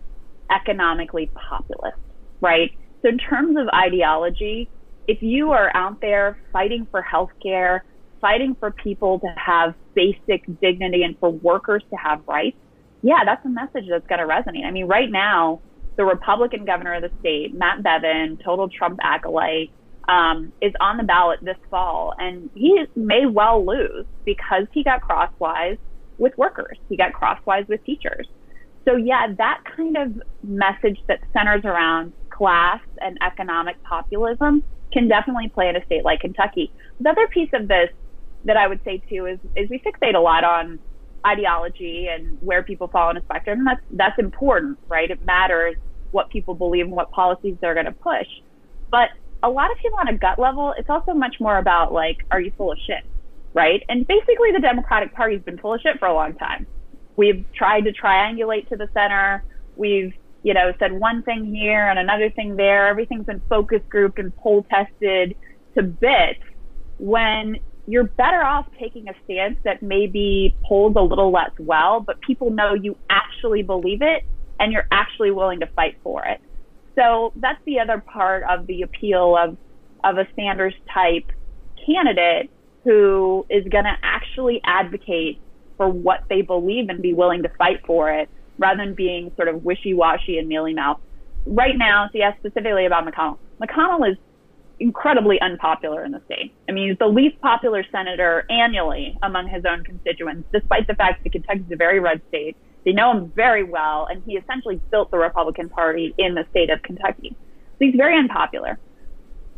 economically 0.52 1.32
populist, 1.34 1.98
right? 2.40 2.70
So, 3.02 3.10
in 3.10 3.18
terms 3.18 3.58
of 3.58 3.68
ideology, 3.70 4.70
if 5.08 5.22
you 5.22 5.52
are 5.52 5.72
out 5.76 6.02
there 6.02 6.38
fighting 6.52 6.88
for 6.92 7.02
healthcare, 7.02 7.82
fighting 8.20 8.56
for 8.60 8.72
people 8.72 9.20
to 9.20 9.28
have 9.38 9.74
basic 9.96 10.44
dignity 10.62 11.04
and 11.04 11.18
for 11.20 11.32
workers 11.32 11.84
to 11.90 11.96
have 11.96 12.22
rights, 12.28 12.58
yeah, 13.02 13.24
that's 13.26 13.46
a 13.46 13.50
message 13.50 13.86
that's 13.90 14.06
going 14.08 14.20
to 14.20 14.26
resonate. 14.26 14.66
I 14.66 14.72
mean, 14.72 14.88
right 14.88 15.10
now, 15.10 15.62
the 15.96 16.04
Republican 16.04 16.66
governor 16.66 16.96
of 16.96 17.04
the 17.04 17.12
state, 17.20 17.54
Matt 17.54 17.84
Bevin, 17.84 18.44
total 18.44 18.70
Trump 18.70 19.00
acolyte, 19.02 19.72
um, 20.08 20.52
is 20.62 20.74
on 20.80 20.98
the 20.98 21.04
ballot 21.04 21.40
this 21.42 21.58
fall, 21.70 22.14
and 22.18 22.50
he 22.54 22.86
may 22.96 23.26
well 23.26 23.66
lose 23.66 24.06
because 24.26 24.64
he 24.72 24.84
got 24.84 25.02
crosswise 25.02 25.78
with 26.18 26.38
workers. 26.38 26.78
He 26.90 26.98
got 26.98 27.14
crosswise 27.14 27.66
with 27.68 27.84
teachers. 27.86 28.28
So 28.86 28.96
yeah, 28.96 29.28
that 29.38 29.64
kind 29.76 29.98
of 29.98 30.22
message 30.44 30.98
that 31.08 31.20
centers 31.34 31.66
around 31.66 32.14
class 32.30 32.80
and 33.02 33.18
economic 33.22 33.82
populism 33.84 34.64
can 34.92 35.08
definitely 35.08 35.50
play 35.50 35.70
in 35.70 35.76
a 35.76 35.86
state 35.86 36.04
like 36.04 36.22
Kentucky. 36.22 36.72
The 37.00 37.10
other 37.10 37.28
piece 37.28 37.50
of 37.54 37.68
this 37.68 37.90
that 38.46 38.58
I 38.58 38.68
would 38.68 38.80
say 38.84 39.02
too 39.10 39.26
is 39.26 39.40
is 39.56 39.70
we 39.70 39.80
fixate 39.80 40.16
a 40.16 40.20
lot 40.20 40.44
on 40.44 40.80
ideology 41.26 42.08
and 42.08 42.38
where 42.42 42.64
people 42.64 42.88
fall 42.88 43.10
on 43.10 43.18
a 43.18 43.22
spectrum. 43.22 43.60
And 43.60 43.68
that's 43.68 43.82
that's 43.92 44.20
important, 44.20 44.78
right? 44.88 45.10
It 45.10 45.24
matters 45.26 45.76
what 46.12 46.30
people 46.30 46.56
believe 46.56 46.86
and 46.86 46.96
what 46.96 47.12
policies 47.12 47.56
they're 47.60 47.74
going 47.74 47.86
to 47.86 47.92
push. 47.92 48.28
But 48.90 49.10
a 49.44 49.50
lot 49.50 49.72
of 49.72 49.78
people 49.78 50.00
on 50.00 50.08
a 50.08 50.18
gut 50.18 50.40
level, 50.40 50.74
it's 50.78 50.90
also 50.90 51.14
much 51.14 51.36
more 51.40 51.58
about 51.58 51.92
like, 51.92 52.18
are 52.32 52.40
you 52.40 52.52
full 52.58 52.72
of 52.72 52.78
shit? 52.86 53.04
Right? 53.54 53.84
And 53.90 54.08
basically 54.08 54.52
the 54.54 54.60
Democratic 54.62 55.14
Party's 55.14 55.42
been 55.42 55.58
full 55.58 55.74
of 55.74 55.82
shit 55.82 56.00
for 56.00 56.08
a 56.08 56.14
long 56.14 56.36
time. 56.36 56.68
We've 57.16 57.46
tried 57.54 57.82
to 57.82 57.94
triangulate 57.94 58.70
to 58.70 58.78
the 58.78 58.88
center. 58.94 59.44
We've, 59.76 60.14
you 60.48 60.54
know, 60.54 60.72
said 60.80 60.94
one 60.94 61.24
thing 61.24 61.54
here 61.54 61.90
and 61.90 62.00
another 62.00 62.30
thing 62.30 62.56
there. 62.56 62.88
Everything's 62.88 63.26
been 63.26 63.42
focus 63.50 63.82
grouped 63.90 64.18
and 64.18 64.34
poll 64.38 64.66
tested 64.70 65.36
to 65.76 65.84
bits 65.84 66.40
when 67.00 67.58
you're 67.86 68.06
better 68.06 68.42
off 68.42 68.66
taking 68.80 69.10
a 69.10 69.14
stance 69.26 69.58
that 69.66 69.84
maybe 69.84 70.56
polls 70.64 70.94
a 70.96 71.02
little 71.02 71.34
less 71.34 71.52
well, 71.60 72.00
but 72.00 72.22
people 72.22 72.50
know 72.50 72.74
you 72.74 72.98
actually 73.10 73.62
believe 73.62 74.02
it 74.02 74.24
and 74.58 74.72
you're 74.72 74.88
actually 74.90 75.32
willing 75.32 75.60
to 75.60 75.68
fight 75.76 75.98
for 76.02 76.24
it. 76.24 76.40
So 76.96 77.34
that's 77.36 77.60
the 77.66 77.82
other 77.82 78.00
part 78.00 78.44
of 78.50 78.68
the 78.68 78.84
appeal 78.84 79.36
of 79.38 79.58
of 80.06 80.18
a 80.18 80.26
Sanders 80.38 80.76
type 80.94 81.30
candidate 81.86 82.50
who 82.86 83.46
is 83.50 83.68
going 83.68 83.84
to 83.84 83.98
actually 84.02 84.62
advocate 84.64 85.42
for 85.76 85.90
what 85.90 86.24
they 86.30 86.42
believe 86.42 86.88
and 86.88 87.02
be 87.02 87.14
willing 87.14 87.44
to 87.44 87.50
fight 87.58 87.82
for 87.86 88.10
it 88.12 88.30
rather 88.58 88.84
than 88.84 88.94
being 88.94 89.32
sort 89.36 89.48
of 89.48 89.64
wishy-washy 89.64 90.38
and 90.38 90.48
mealy-mouthed. 90.48 91.02
Right 91.46 91.78
now, 91.78 92.10
so 92.12 92.18
yeah, 92.18 92.36
specifically 92.38 92.86
about 92.86 93.06
McConnell. 93.06 93.38
McConnell 93.62 94.12
is 94.12 94.18
incredibly 94.80 95.40
unpopular 95.42 96.04
in 96.04 96.12
the 96.12 96.22
state. 96.26 96.54
I 96.70 96.72
mean, 96.72 96.90
he's 96.90 97.00
the 97.00 97.08
least 97.08 97.40
popular 97.42 97.84
senator 97.92 98.46
annually 98.50 99.18
among 99.24 99.48
his 99.48 99.66
own 99.66 99.84
constituents, 99.84 100.48
despite 100.52 100.88
the 100.88 100.96
fact 100.96 101.24
that 101.24 101.32
Kentucky 101.32 101.62
is 101.66 101.72
a 101.72 101.76
very 101.76 102.00
red 102.00 102.22
state. 102.30 102.56
They 102.86 102.92
know 102.92 103.12
him 103.12 103.32
very 103.36 103.64
well, 103.64 104.08
and 104.10 104.22
he 104.26 104.34
essentially 104.38 104.80
built 104.92 105.12
the 105.12 105.18
Republican 105.18 105.70
Party 105.70 106.14
in 106.18 106.36
the 106.36 106.46
state 106.52 106.70
of 106.70 106.82
Kentucky. 106.84 107.36
So 107.80 107.86
he's 107.86 107.96
very 107.96 108.18
unpopular. 108.18 108.80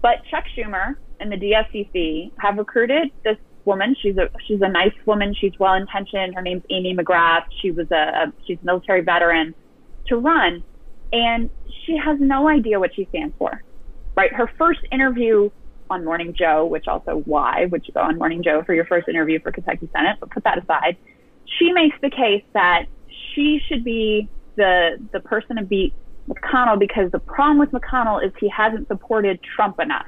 But 0.02 0.24
Chuck 0.32 0.46
Schumer 0.58 0.96
and 1.20 1.32
the 1.32 1.36
DSCC 1.36 2.32
have 2.38 2.58
recruited 2.58 3.12
this 3.24 3.38
woman. 3.70 3.96
She's 4.02 4.18
a 4.18 4.30
she's 4.46 4.62
a 4.62 4.68
nice 4.68 4.98
woman. 5.06 5.34
She's 5.40 5.54
well 5.58 5.76
intentioned. 5.76 6.36
Her 6.36 6.42
name's 6.42 6.64
Amy 6.70 6.96
McGrath. 6.96 7.46
She 7.62 7.72
was 7.72 7.88
a, 7.92 7.96
a 7.96 8.34
she's 8.46 8.58
a 8.62 8.66
military 8.66 9.02
veteran 9.02 9.56
to 10.08 10.18
run, 10.18 10.64
and 11.14 11.50
she 11.86 11.96
has 11.96 12.18
no 12.20 12.50
idea 12.50 12.80
what 12.80 12.94
she 12.96 13.06
stands 13.06 13.34
for. 13.38 13.64
Right, 14.16 14.34
her 14.34 14.52
first 14.58 14.82
interview 14.92 15.50
on 15.90 16.04
Morning 16.04 16.34
Joe, 16.38 16.66
which 16.66 16.88
also 16.88 17.22
why 17.26 17.68
you 17.72 17.94
go 17.94 18.02
on 18.02 18.18
Morning 18.18 18.44
Joe 18.44 18.64
for 18.66 18.74
your 18.74 18.86
first 18.86 19.08
interview 19.08 19.40
for 19.40 19.52
Kentucky 19.52 19.88
Senate? 19.94 20.18
But 20.20 20.32
put 20.32 20.44
that 20.44 20.62
aside. 20.62 20.98
She 21.58 21.72
makes 21.72 21.96
the 22.02 22.10
case 22.10 22.44
that 22.54 22.86
she 23.34 23.62
should 23.68 23.84
be 23.84 24.28
the 24.56 24.98
the 25.14 25.20
person 25.20 25.56
to 25.56 25.64
beat 25.64 25.94
McConnell 26.28 26.78
because 26.78 27.12
the 27.12 27.20
problem 27.20 27.60
with 27.60 27.72
McConnell 27.72 28.24
is 28.26 28.32
he 28.40 28.50
hasn't 28.50 28.88
supported 28.88 29.40
Trump 29.56 29.80
enough. 29.80 30.08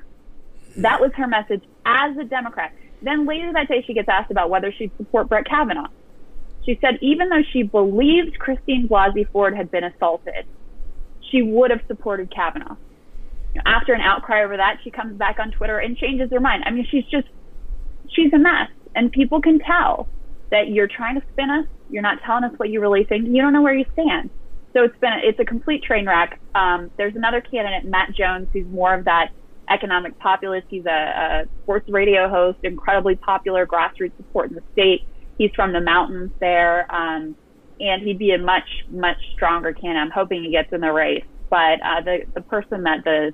That 0.77 1.01
was 1.01 1.11
her 1.15 1.27
message 1.27 1.63
as 1.85 2.17
a 2.17 2.23
Democrat. 2.23 2.73
Then 3.01 3.25
later 3.25 3.51
that 3.53 3.67
day, 3.67 3.83
she 3.85 3.93
gets 3.93 4.07
asked 4.09 4.31
about 4.31 4.49
whether 4.49 4.71
she'd 4.71 4.91
support 4.97 5.29
Brett 5.29 5.45
Kavanaugh. 5.45 5.89
She 6.65 6.77
said 6.79 6.99
even 7.01 7.29
though 7.29 7.41
she 7.51 7.63
believed 7.63 8.37
Christine 8.37 8.87
Blasey 8.87 9.29
Ford 9.31 9.55
had 9.55 9.71
been 9.71 9.83
assaulted, 9.83 10.45
she 11.31 11.41
would 11.41 11.71
have 11.71 11.81
supported 11.87 12.33
Kavanaugh. 12.33 12.75
After 13.65 13.93
an 13.93 14.01
outcry 14.01 14.43
over 14.43 14.57
that, 14.57 14.77
she 14.83 14.91
comes 14.91 15.17
back 15.17 15.39
on 15.39 15.51
Twitter 15.51 15.79
and 15.79 15.97
changes 15.97 16.29
her 16.31 16.39
mind. 16.39 16.63
I 16.65 16.71
mean, 16.71 16.87
she's 16.89 17.05
just, 17.05 17.27
she's 18.09 18.31
a 18.33 18.37
mess. 18.37 18.69
And 18.95 19.11
people 19.11 19.41
can 19.41 19.59
tell 19.59 20.07
that 20.51 20.69
you're 20.69 20.87
trying 20.87 21.19
to 21.19 21.25
spin 21.33 21.49
us. 21.49 21.65
You're 21.89 22.01
not 22.01 22.19
telling 22.25 22.43
us 22.43 22.53
what 22.57 22.69
you 22.69 22.79
really 22.79 23.03
think. 23.03 23.27
You 23.27 23.41
don't 23.41 23.53
know 23.53 23.61
where 23.61 23.75
you 23.75 23.85
stand. 23.93 24.29
So 24.73 24.83
it's 24.83 24.97
been, 24.99 25.11
a, 25.11 25.19
it's 25.21 25.39
a 25.39 25.45
complete 25.45 25.83
train 25.83 26.05
wreck. 26.05 26.39
Um, 26.55 26.91
there's 26.97 27.15
another 27.15 27.41
candidate, 27.41 27.89
Matt 27.89 28.13
Jones, 28.15 28.47
who's 28.53 28.67
more 28.67 28.93
of 28.93 29.05
that 29.05 29.31
economic 29.71 30.17
populist. 30.19 30.67
He's 30.69 30.85
a, 30.85 30.89
a 30.89 31.45
sports 31.63 31.89
radio 31.89 32.27
host, 32.29 32.59
incredibly 32.63 33.15
popular 33.15 33.65
grassroots 33.65 34.15
support 34.17 34.49
in 34.49 34.55
the 34.55 34.63
state. 34.73 35.07
He's 35.37 35.51
from 35.55 35.73
the 35.73 35.81
mountains 35.81 36.31
there. 36.39 36.93
Um, 36.93 37.35
and 37.79 38.03
he'd 38.03 38.19
be 38.19 38.31
a 38.31 38.37
much, 38.37 38.85
much 38.89 39.17
stronger 39.33 39.73
candidate. 39.73 40.01
I'm 40.01 40.11
hoping 40.11 40.43
he 40.43 40.51
gets 40.51 40.71
in 40.71 40.81
the 40.81 40.91
race. 40.91 41.25
But 41.49 41.81
uh, 41.81 42.01
the, 42.01 42.25
the 42.33 42.41
person 42.41 42.83
that 42.83 43.03
the, 43.03 43.33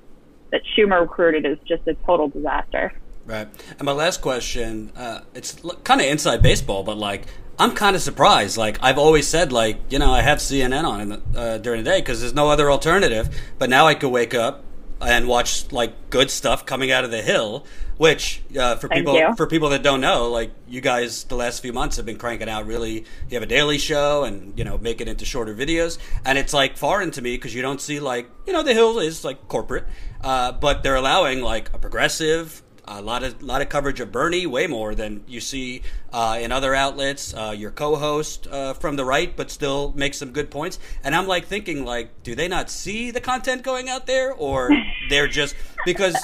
that 0.50 0.62
Schumer 0.76 1.02
recruited 1.02 1.44
is 1.44 1.58
just 1.66 1.86
a 1.86 1.94
total 2.06 2.28
disaster. 2.28 2.92
Right. 3.26 3.46
And 3.78 3.82
my 3.82 3.92
last 3.92 4.22
question, 4.22 4.90
uh, 4.96 5.20
it's 5.34 5.60
kind 5.84 6.00
of 6.00 6.06
inside 6.06 6.42
baseball, 6.42 6.82
but 6.82 6.96
like, 6.96 7.26
I'm 7.58 7.72
kind 7.74 7.94
of 7.94 8.02
surprised. 8.02 8.56
Like, 8.56 8.78
I've 8.82 8.98
always 8.98 9.26
said, 9.26 9.52
like, 9.52 9.78
you 9.90 9.98
know, 9.98 10.12
I 10.12 10.22
have 10.22 10.38
CNN 10.38 10.84
on 10.84 11.08
the, 11.08 11.38
uh, 11.38 11.58
during 11.58 11.82
the 11.82 11.90
day 11.90 12.00
because 12.00 12.20
there's 12.20 12.34
no 12.34 12.48
other 12.48 12.70
alternative. 12.70 13.28
But 13.58 13.68
now 13.68 13.86
I 13.86 13.94
could 13.94 14.10
wake 14.10 14.32
up 14.32 14.64
and 15.00 15.28
watch 15.28 15.70
like 15.72 16.10
good 16.10 16.30
stuff 16.30 16.66
coming 16.66 16.90
out 16.90 17.04
of 17.04 17.10
the 17.10 17.22
Hill, 17.22 17.64
which 17.96 18.42
uh, 18.58 18.76
for 18.76 18.88
Thank 18.88 19.00
people 19.00 19.18
you. 19.18 19.34
for 19.36 19.46
people 19.46 19.68
that 19.70 19.82
don't 19.82 20.00
know, 20.00 20.30
like 20.30 20.50
you 20.66 20.80
guys, 20.80 21.24
the 21.24 21.36
last 21.36 21.60
few 21.60 21.72
months 21.72 21.96
have 21.96 22.06
been 22.06 22.18
cranking 22.18 22.48
out 22.48 22.66
really. 22.66 23.04
You 23.28 23.34
have 23.34 23.42
a 23.42 23.46
daily 23.46 23.78
show 23.78 24.24
and 24.24 24.58
you 24.58 24.64
know 24.64 24.78
make 24.78 25.00
it 25.00 25.08
into 25.08 25.24
shorter 25.24 25.54
videos, 25.54 25.98
and 26.24 26.38
it's 26.38 26.52
like 26.52 26.76
foreign 26.76 27.10
to 27.12 27.22
me 27.22 27.36
because 27.36 27.54
you 27.54 27.62
don't 27.62 27.80
see 27.80 28.00
like 28.00 28.28
you 28.46 28.52
know 28.52 28.62
the 28.62 28.74
Hill 28.74 28.98
is 28.98 29.24
like 29.24 29.48
corporate, 29.48 29.84
uh, 30.22 30.52
but 30.52 30.82
they're 30.82 30.96
allowing 30.96 31.40
like 31.40 31.72
a 31.72 31.78
progressive 31.78 32.62
a 32.90 33.02
lot 33.02 33.22
of 33.22 33.42
lot 33.42 33.60
of 33.62 33.68
coverage 33.68 34.00
of 34.00 34.10
Bernie, 34.10 34.46
way 34.46 34.66
more 34.66 34.94
than 34.94 35.22
you 35.28 35.40
see 35.40 35.82
uh, 36.12 36.38
in 36.40 36.50
other 36.52 36.74
outlets. 36.74 37.34
Uh, 37.34 37.54
your 37.56 37.70
co-host 37.70 38.46
uh, 38.46 38.72
from 38.74 38.96
the 38.96 39.04
right, 39.04 39.36
but 39.36 39.50
still 39.50 39.92
makes 39.96 40.16
some 40.18 40.30
good 40.32 40.50
points. 40.50 40.78
And 41.04 41.14
I'm 41.14 41.26
like 41.26 41.46
thinking, 41.46 41.84
like, 41.84 42.22
do 42.22 42.34
they 42.34 42.48
not 42.48 42.70
see 42.70 43.10
the 43.10 43.20
content 43.20 43.62
going 43.62 43.88
out 43.88 44.06
there, 44.06 44.32
or 44.32 44.70
they're 45.10 45.28
just 45.28 45.54
because 45.84 46.16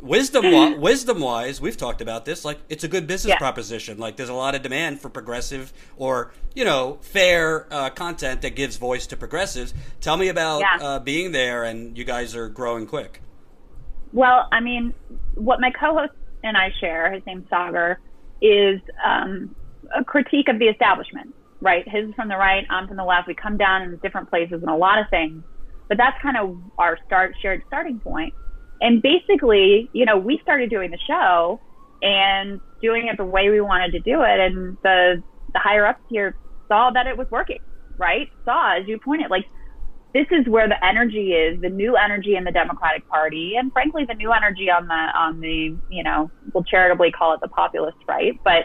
wisdom 0.00 0.80
wisdom 0.80 1.20
wise, 1.20 1.60
we've 1.60 1.76
talked 1.76 2.00
about 2.00 2.24
this. 2.24 2.44
Like, 2.44 2.58
it's 2.68 2.84
a 2.84 2.88
good 2.88 3.06
business 3.06 3.30
Yeah. 3.30 3.38
proposition. 3.38 3.98
Like, 3.98 4.16
there's 4.16 4.28
a 4.28 4.34
lot 4.34 4.54
of 4.54 4.62
demand 4.62 5.00
for 5.00 5.08
progressive 5.08 5.72
or 5.96 6.32
you 6.54 6.64
know 6.64 6.98
fair 7.00 7.66
uh, 7.72 7.90
content 7.90 8.42
that 8.42 8.54
gives 8.56 8.76
voice 8.76 9.06
to 9.08 9.16
progressives. 9.16 9.74
Tell 10.00 10.16
me 10.16 10.28
about 10.28 10.60
Yeah. 10.60 10.78
uh, 10.80 10.98
being 11.00 11.32
there, 11.32 11.64
and 11.64 11.96
you 11.98 12.04
guys 12.04 12.34
are 12.36 12.48
growing 12.48 12.86
quick. 12.86 13.20
Well, 14.12 14.46
I 14.52 14.60
mean, 14.60 14.94
what 15.34 15.60
my 15.60 15.70
co-host 15.78 16.12
and 16.42 16.56
I 16.56 16.70
share, 16.80 17.12
his 17.12 17.22
name's 17.26 17.46
Saagar, 17.52 17.96
is 18.40 18.80
um, 19.04 19.54
a 19.96 20.04
critique 20.04 20.48
of 20.48 20.58
the 20.58 20.66
establishment, 20.66 21.34
right? 21.60 21.84
His 21.86 22.08
is 22.08 22.14
from 22.14 22.28
the 22.28 22.36
right, 22.36 22.64
I'm 22.70 22.88
from 22.88 22.96
the 22.96 23.04
left. 23.04 23.28
We 23.28 23.34
come 23.34 23.56
down 23.56 23.82
in 23.82 23.98
different 24.02 24.30
places 24.30 24.62
and 24.62 24.70
a 24.70 24.76
lot 24.76 24.98
of 24.98 25.06
things, 25.10 25.44
but 25.88 25.98
that's 25.98 26.16
kind 26.22 26.36
of 26.36 26.58
our 26.78 26.98
start 27.04 27.34
shared 27.40 27.62
starting 27.66 28.00
point. 28.00 28.34
And 28.80 29.02
basically, 29.02 29.90
you 29.92 30.04
know, 30.06 30.16
we 30.18 30.38
started 30.42 30.70
doing 30.70 30.90
the 30.90 30.98
show 31.08 31.60
and 32.00 32.60
doing 32.80 33.08
it 33.08 33.16
the 33.18 33.24
way 33.24 33.50
we 33.50 33.60
wanted 33.60 33.92
to 33.92 34.00
do 34.00 34.22
it, 34.22 34.40
and 34.40 34.78
the 34.84 35.22
the 35.52 35.58
higher 35.58 35.86
ups 35.86 36.02
here 36.08 36.36
saw 36.68 36.90
that 36.92 37.06
it 37.08 37.16
was 37.18 37.26
working, 37.30 37.58
right? 37.98 38.28
Saw, 38.44 38.78
as 38.78 38.86
you 38.86 38.98
pointed, 39.04 39.30
like 39.30 39.44
this 40.14 40.26
is 40.30 40.46
where 40.46 40.68
the 40.68 40.82
energy 40.84 41.32
is, 41.32 41.60
the 41.60 41.68
new 41.68 41.96
energy 41.96 42.36
in 42.36 42.44
the 42.44 42.50
Democratic 42.50 43.06
Party, 43.08 43.54
and 43.56 43.72
frankly, 43.72 44.04
the 44.06 44.14
new 44.14 44.32
energy 44.32 44.70
on 44.70 44.86
the 44.86 44.94
on 44.94 45.40
the 45.40 45.76
you 45.88 46.02
know 46.02 46.30
we'll 46.52 46.64
charitably 46.64 47.10
call 47.10 47.34
it 47.34 47.40
the 47.40 47.48
populist 47.48 47.98
right, 48.06 48.32
but 48.44 48.64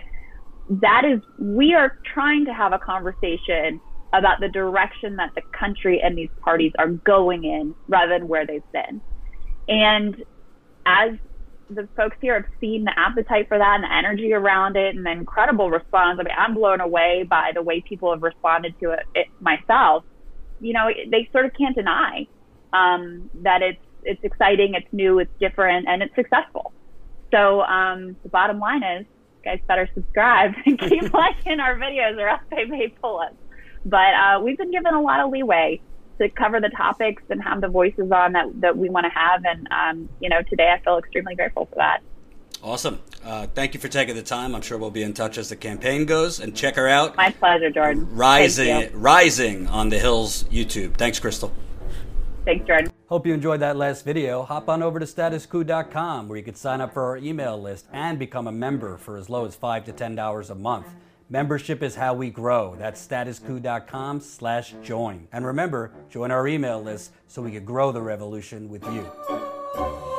that 0.70 1.04
is 1.06 1.20
we 1.38 1.74
are 1.74 1.98
trying 2.14 2.46
to 2.46 2.54
have 2.54 2.72
a 2.74 2.80
conversation 2.80 3.82
about 4.14 4.40
the 4.40 4.48
direction 4.48 5.16
that 5.18 5.32
the 5.36 5.42
country 5.58 6.00
and 6.02 6.18
these 6.18 6.30
parties 6.42 6.72
are 6.78 6.88
going 6.88 7.44
in 7.44 7.74
rather 7.88 8.18
than 8.18 8.28
where 8.28 8.46
they've 8.46 8.72
been. 8.72 9.02
And 9.68 10.24
as 10.86 11.18
the 11.70 11.88
folks 11.96 12.18
here 12.22 12.36
have 12.36 12.52
seen 12.60 12.84
the 12.84 12.94
appetite 12.98 13.48
for 13.48 13.58
that 13.58 13.76
and 13.76 13.84
the 13.84 13.94
energy 13.94 14.34
around 14.34 14.76
it 14.76 14.96
and 14.96 15.06
the 15.06 15.12
incredible 15.12 15.70
response. 15.70 16.20
I 16.20 16.24
mean, 16.24 16.34
I'm 16.38 16.54
blown 16.54 16.82
away 16.82 17.26
by 17.28 17.52
the 17.54 17.62
way 17.62 17.82
people 17.88 18.12
have 18.12 18.22
responded 18.22 18.76
to 18.82 18.92
it, 18.92 19.00
it 19.16 19.28
myself. 19.40 20.04
You 20.63 20.73
know, 20.73 20.88
they 21.12 21.30
sort 21.32 21.45
of 21.45 21.52
can't 21.54 21.76
deny 21.76 22.28
um, 22.71 23.30
that 23.41 23.62
it's 23.62 23.82
it's 24.06 24.23
exciting, 24.23 24.73
it's 24.73 24.91
new, 24.91 25.19
it's 25.19 25.32
different, 25.39 25.88
and 25.88 26.02
it's 26.02 26.15
successful. 26.15 26.73
So 27.32 27.62
um, 27.62 28.17
the 28.23 28.30
bottom 28.30 28.60
line 28.60 28.84
is, 28.84 29.06
guys 29.43 29.60
better 29.67 29.89
subscribe 29.93 30.52
and 30.65 30.80
keep 30.89 31.13
liking 31.13 31.60
our 31.60 31.76
videos, 31.76 32.17
or 32.17 32.28
else 32.28 32.41
they 32.52 32.65
may 32.65 32.93
pull 33.02 33.19
us. 33.19 33.34
But 33.86 34.13
uh, 34.13 34.41
we've 34.41 34.58
been 34.58 34.71
given 34.71 34.93
a 34.93 35.02
lot 35.02 35.19
of 35.19 35.32
leeway 35.32 35.82
to 36.21 36.30
cover 36.30 36.62
the 36.62 36.69
topics 36.69 37.23
and 37.30 37.41
have 37.43 37.62
the 37.62 37.67
voices 37.67 38.12
on 38.12 38.34
that, 38.34 38.45
that 38.62 38.78
we 38.78 38.89
want 38.89 39.06
to 39.06 39.10
have. 39.10 39.43
And, 39.45 39.67
um, 39.71 40.10
you 40.19 40.30
know, 40.30 40.41
today 40.49 40.73
I 40.73 40.80
feel 40.84 40.97
extremely 40.97 41.36
grateful 41.36 41.65
for 41.65 41.76
that. 41.76 42.02
Awesome. 42.63 43.02
Uh, 43.26 43.45
thank 43.47 43.73
you 43.73 43.80
for 43.80 43.89
taking 43.89 44.15
the 44.15 44.23
time. 44.23 44.56
I'm 44.56 44.62
sure 44.62 44.78
we'll 44.78 44.89
be 44.89 45.04
in 45.04 45.13
touch 45.13 45.38
as 45.38 45.49
the 45.49 45.56
campaign 45.56 46.06
goes. 46.06 46.39
And 46.39 46.56
check 46.56 46.76
her 46.76 46.88
out. 46.88 47.17
My 47.17 47.30
pleasure, 47.32 47.69
Jordan. 47.69 48.08
Rising, 48.15 48.89
Rising 48.93 49.67
on 49.67 49.89
the 49.89 49.99
Hills 49.99 50.45
YouTube. 50.45 50.93
Thanks, 50.95 51.19
Krystal. 51.19 51.52
Thanks, 52.45 52.65
Jordan. 52.65 52.91
Hope 53.08 53.28
you 53.28 53.34
enjoyed 53.34 53.60
that 53.60 53.76
last 53.76 54.06
video. 54.06 54.43
Hop 54.43 54.69
on 54.69 54.82
over 54.82 54.97
to 54.99 55.06
statuscoup.com 55.06 56.28
where 56.28 56.38
you 56.38 56.43
can 56.43 56.56
sign 56.56 56.80
up 56.80 56.93
for 56.93 57.04
our 57.04 57.17
email 57.17 57.62
list 57.62 57.88
and 57.91 58.17
become 58.17 58.47
a 58.47 58.52
member 58.52 58.97
for 58.97 59.17
as 59.17 59.30
low 59.30 59.45
as 59.45 59.56
5 59.56 59.86
to 59.86 59.93
$10 59.93 60.49
a 60.49 60.56
month. 60.56 60.88
Membership 61.30 61.84
is 61.84 61.95
how 61.95 62.13
we 62.13 62.30
grow. 62.30 62.76
That's 62.78 63.06
statuscoup.com 63.06 64.21
slash 64.21 64.73
join. 64.84 65.28
And 65.32 65.45
remember, 65.45 65.91
join 66.10 66.32
our 66.32 66.47
email 66.47 66.82
list 66.82 67.12
so 67.28 67.41
we 67.41 67.52
can 67.52 67.65
grow 67.65 67.91
the 67.91 68.02
revolution 68.02 68.69
with 68.69 68.84
you. 68.86 70.12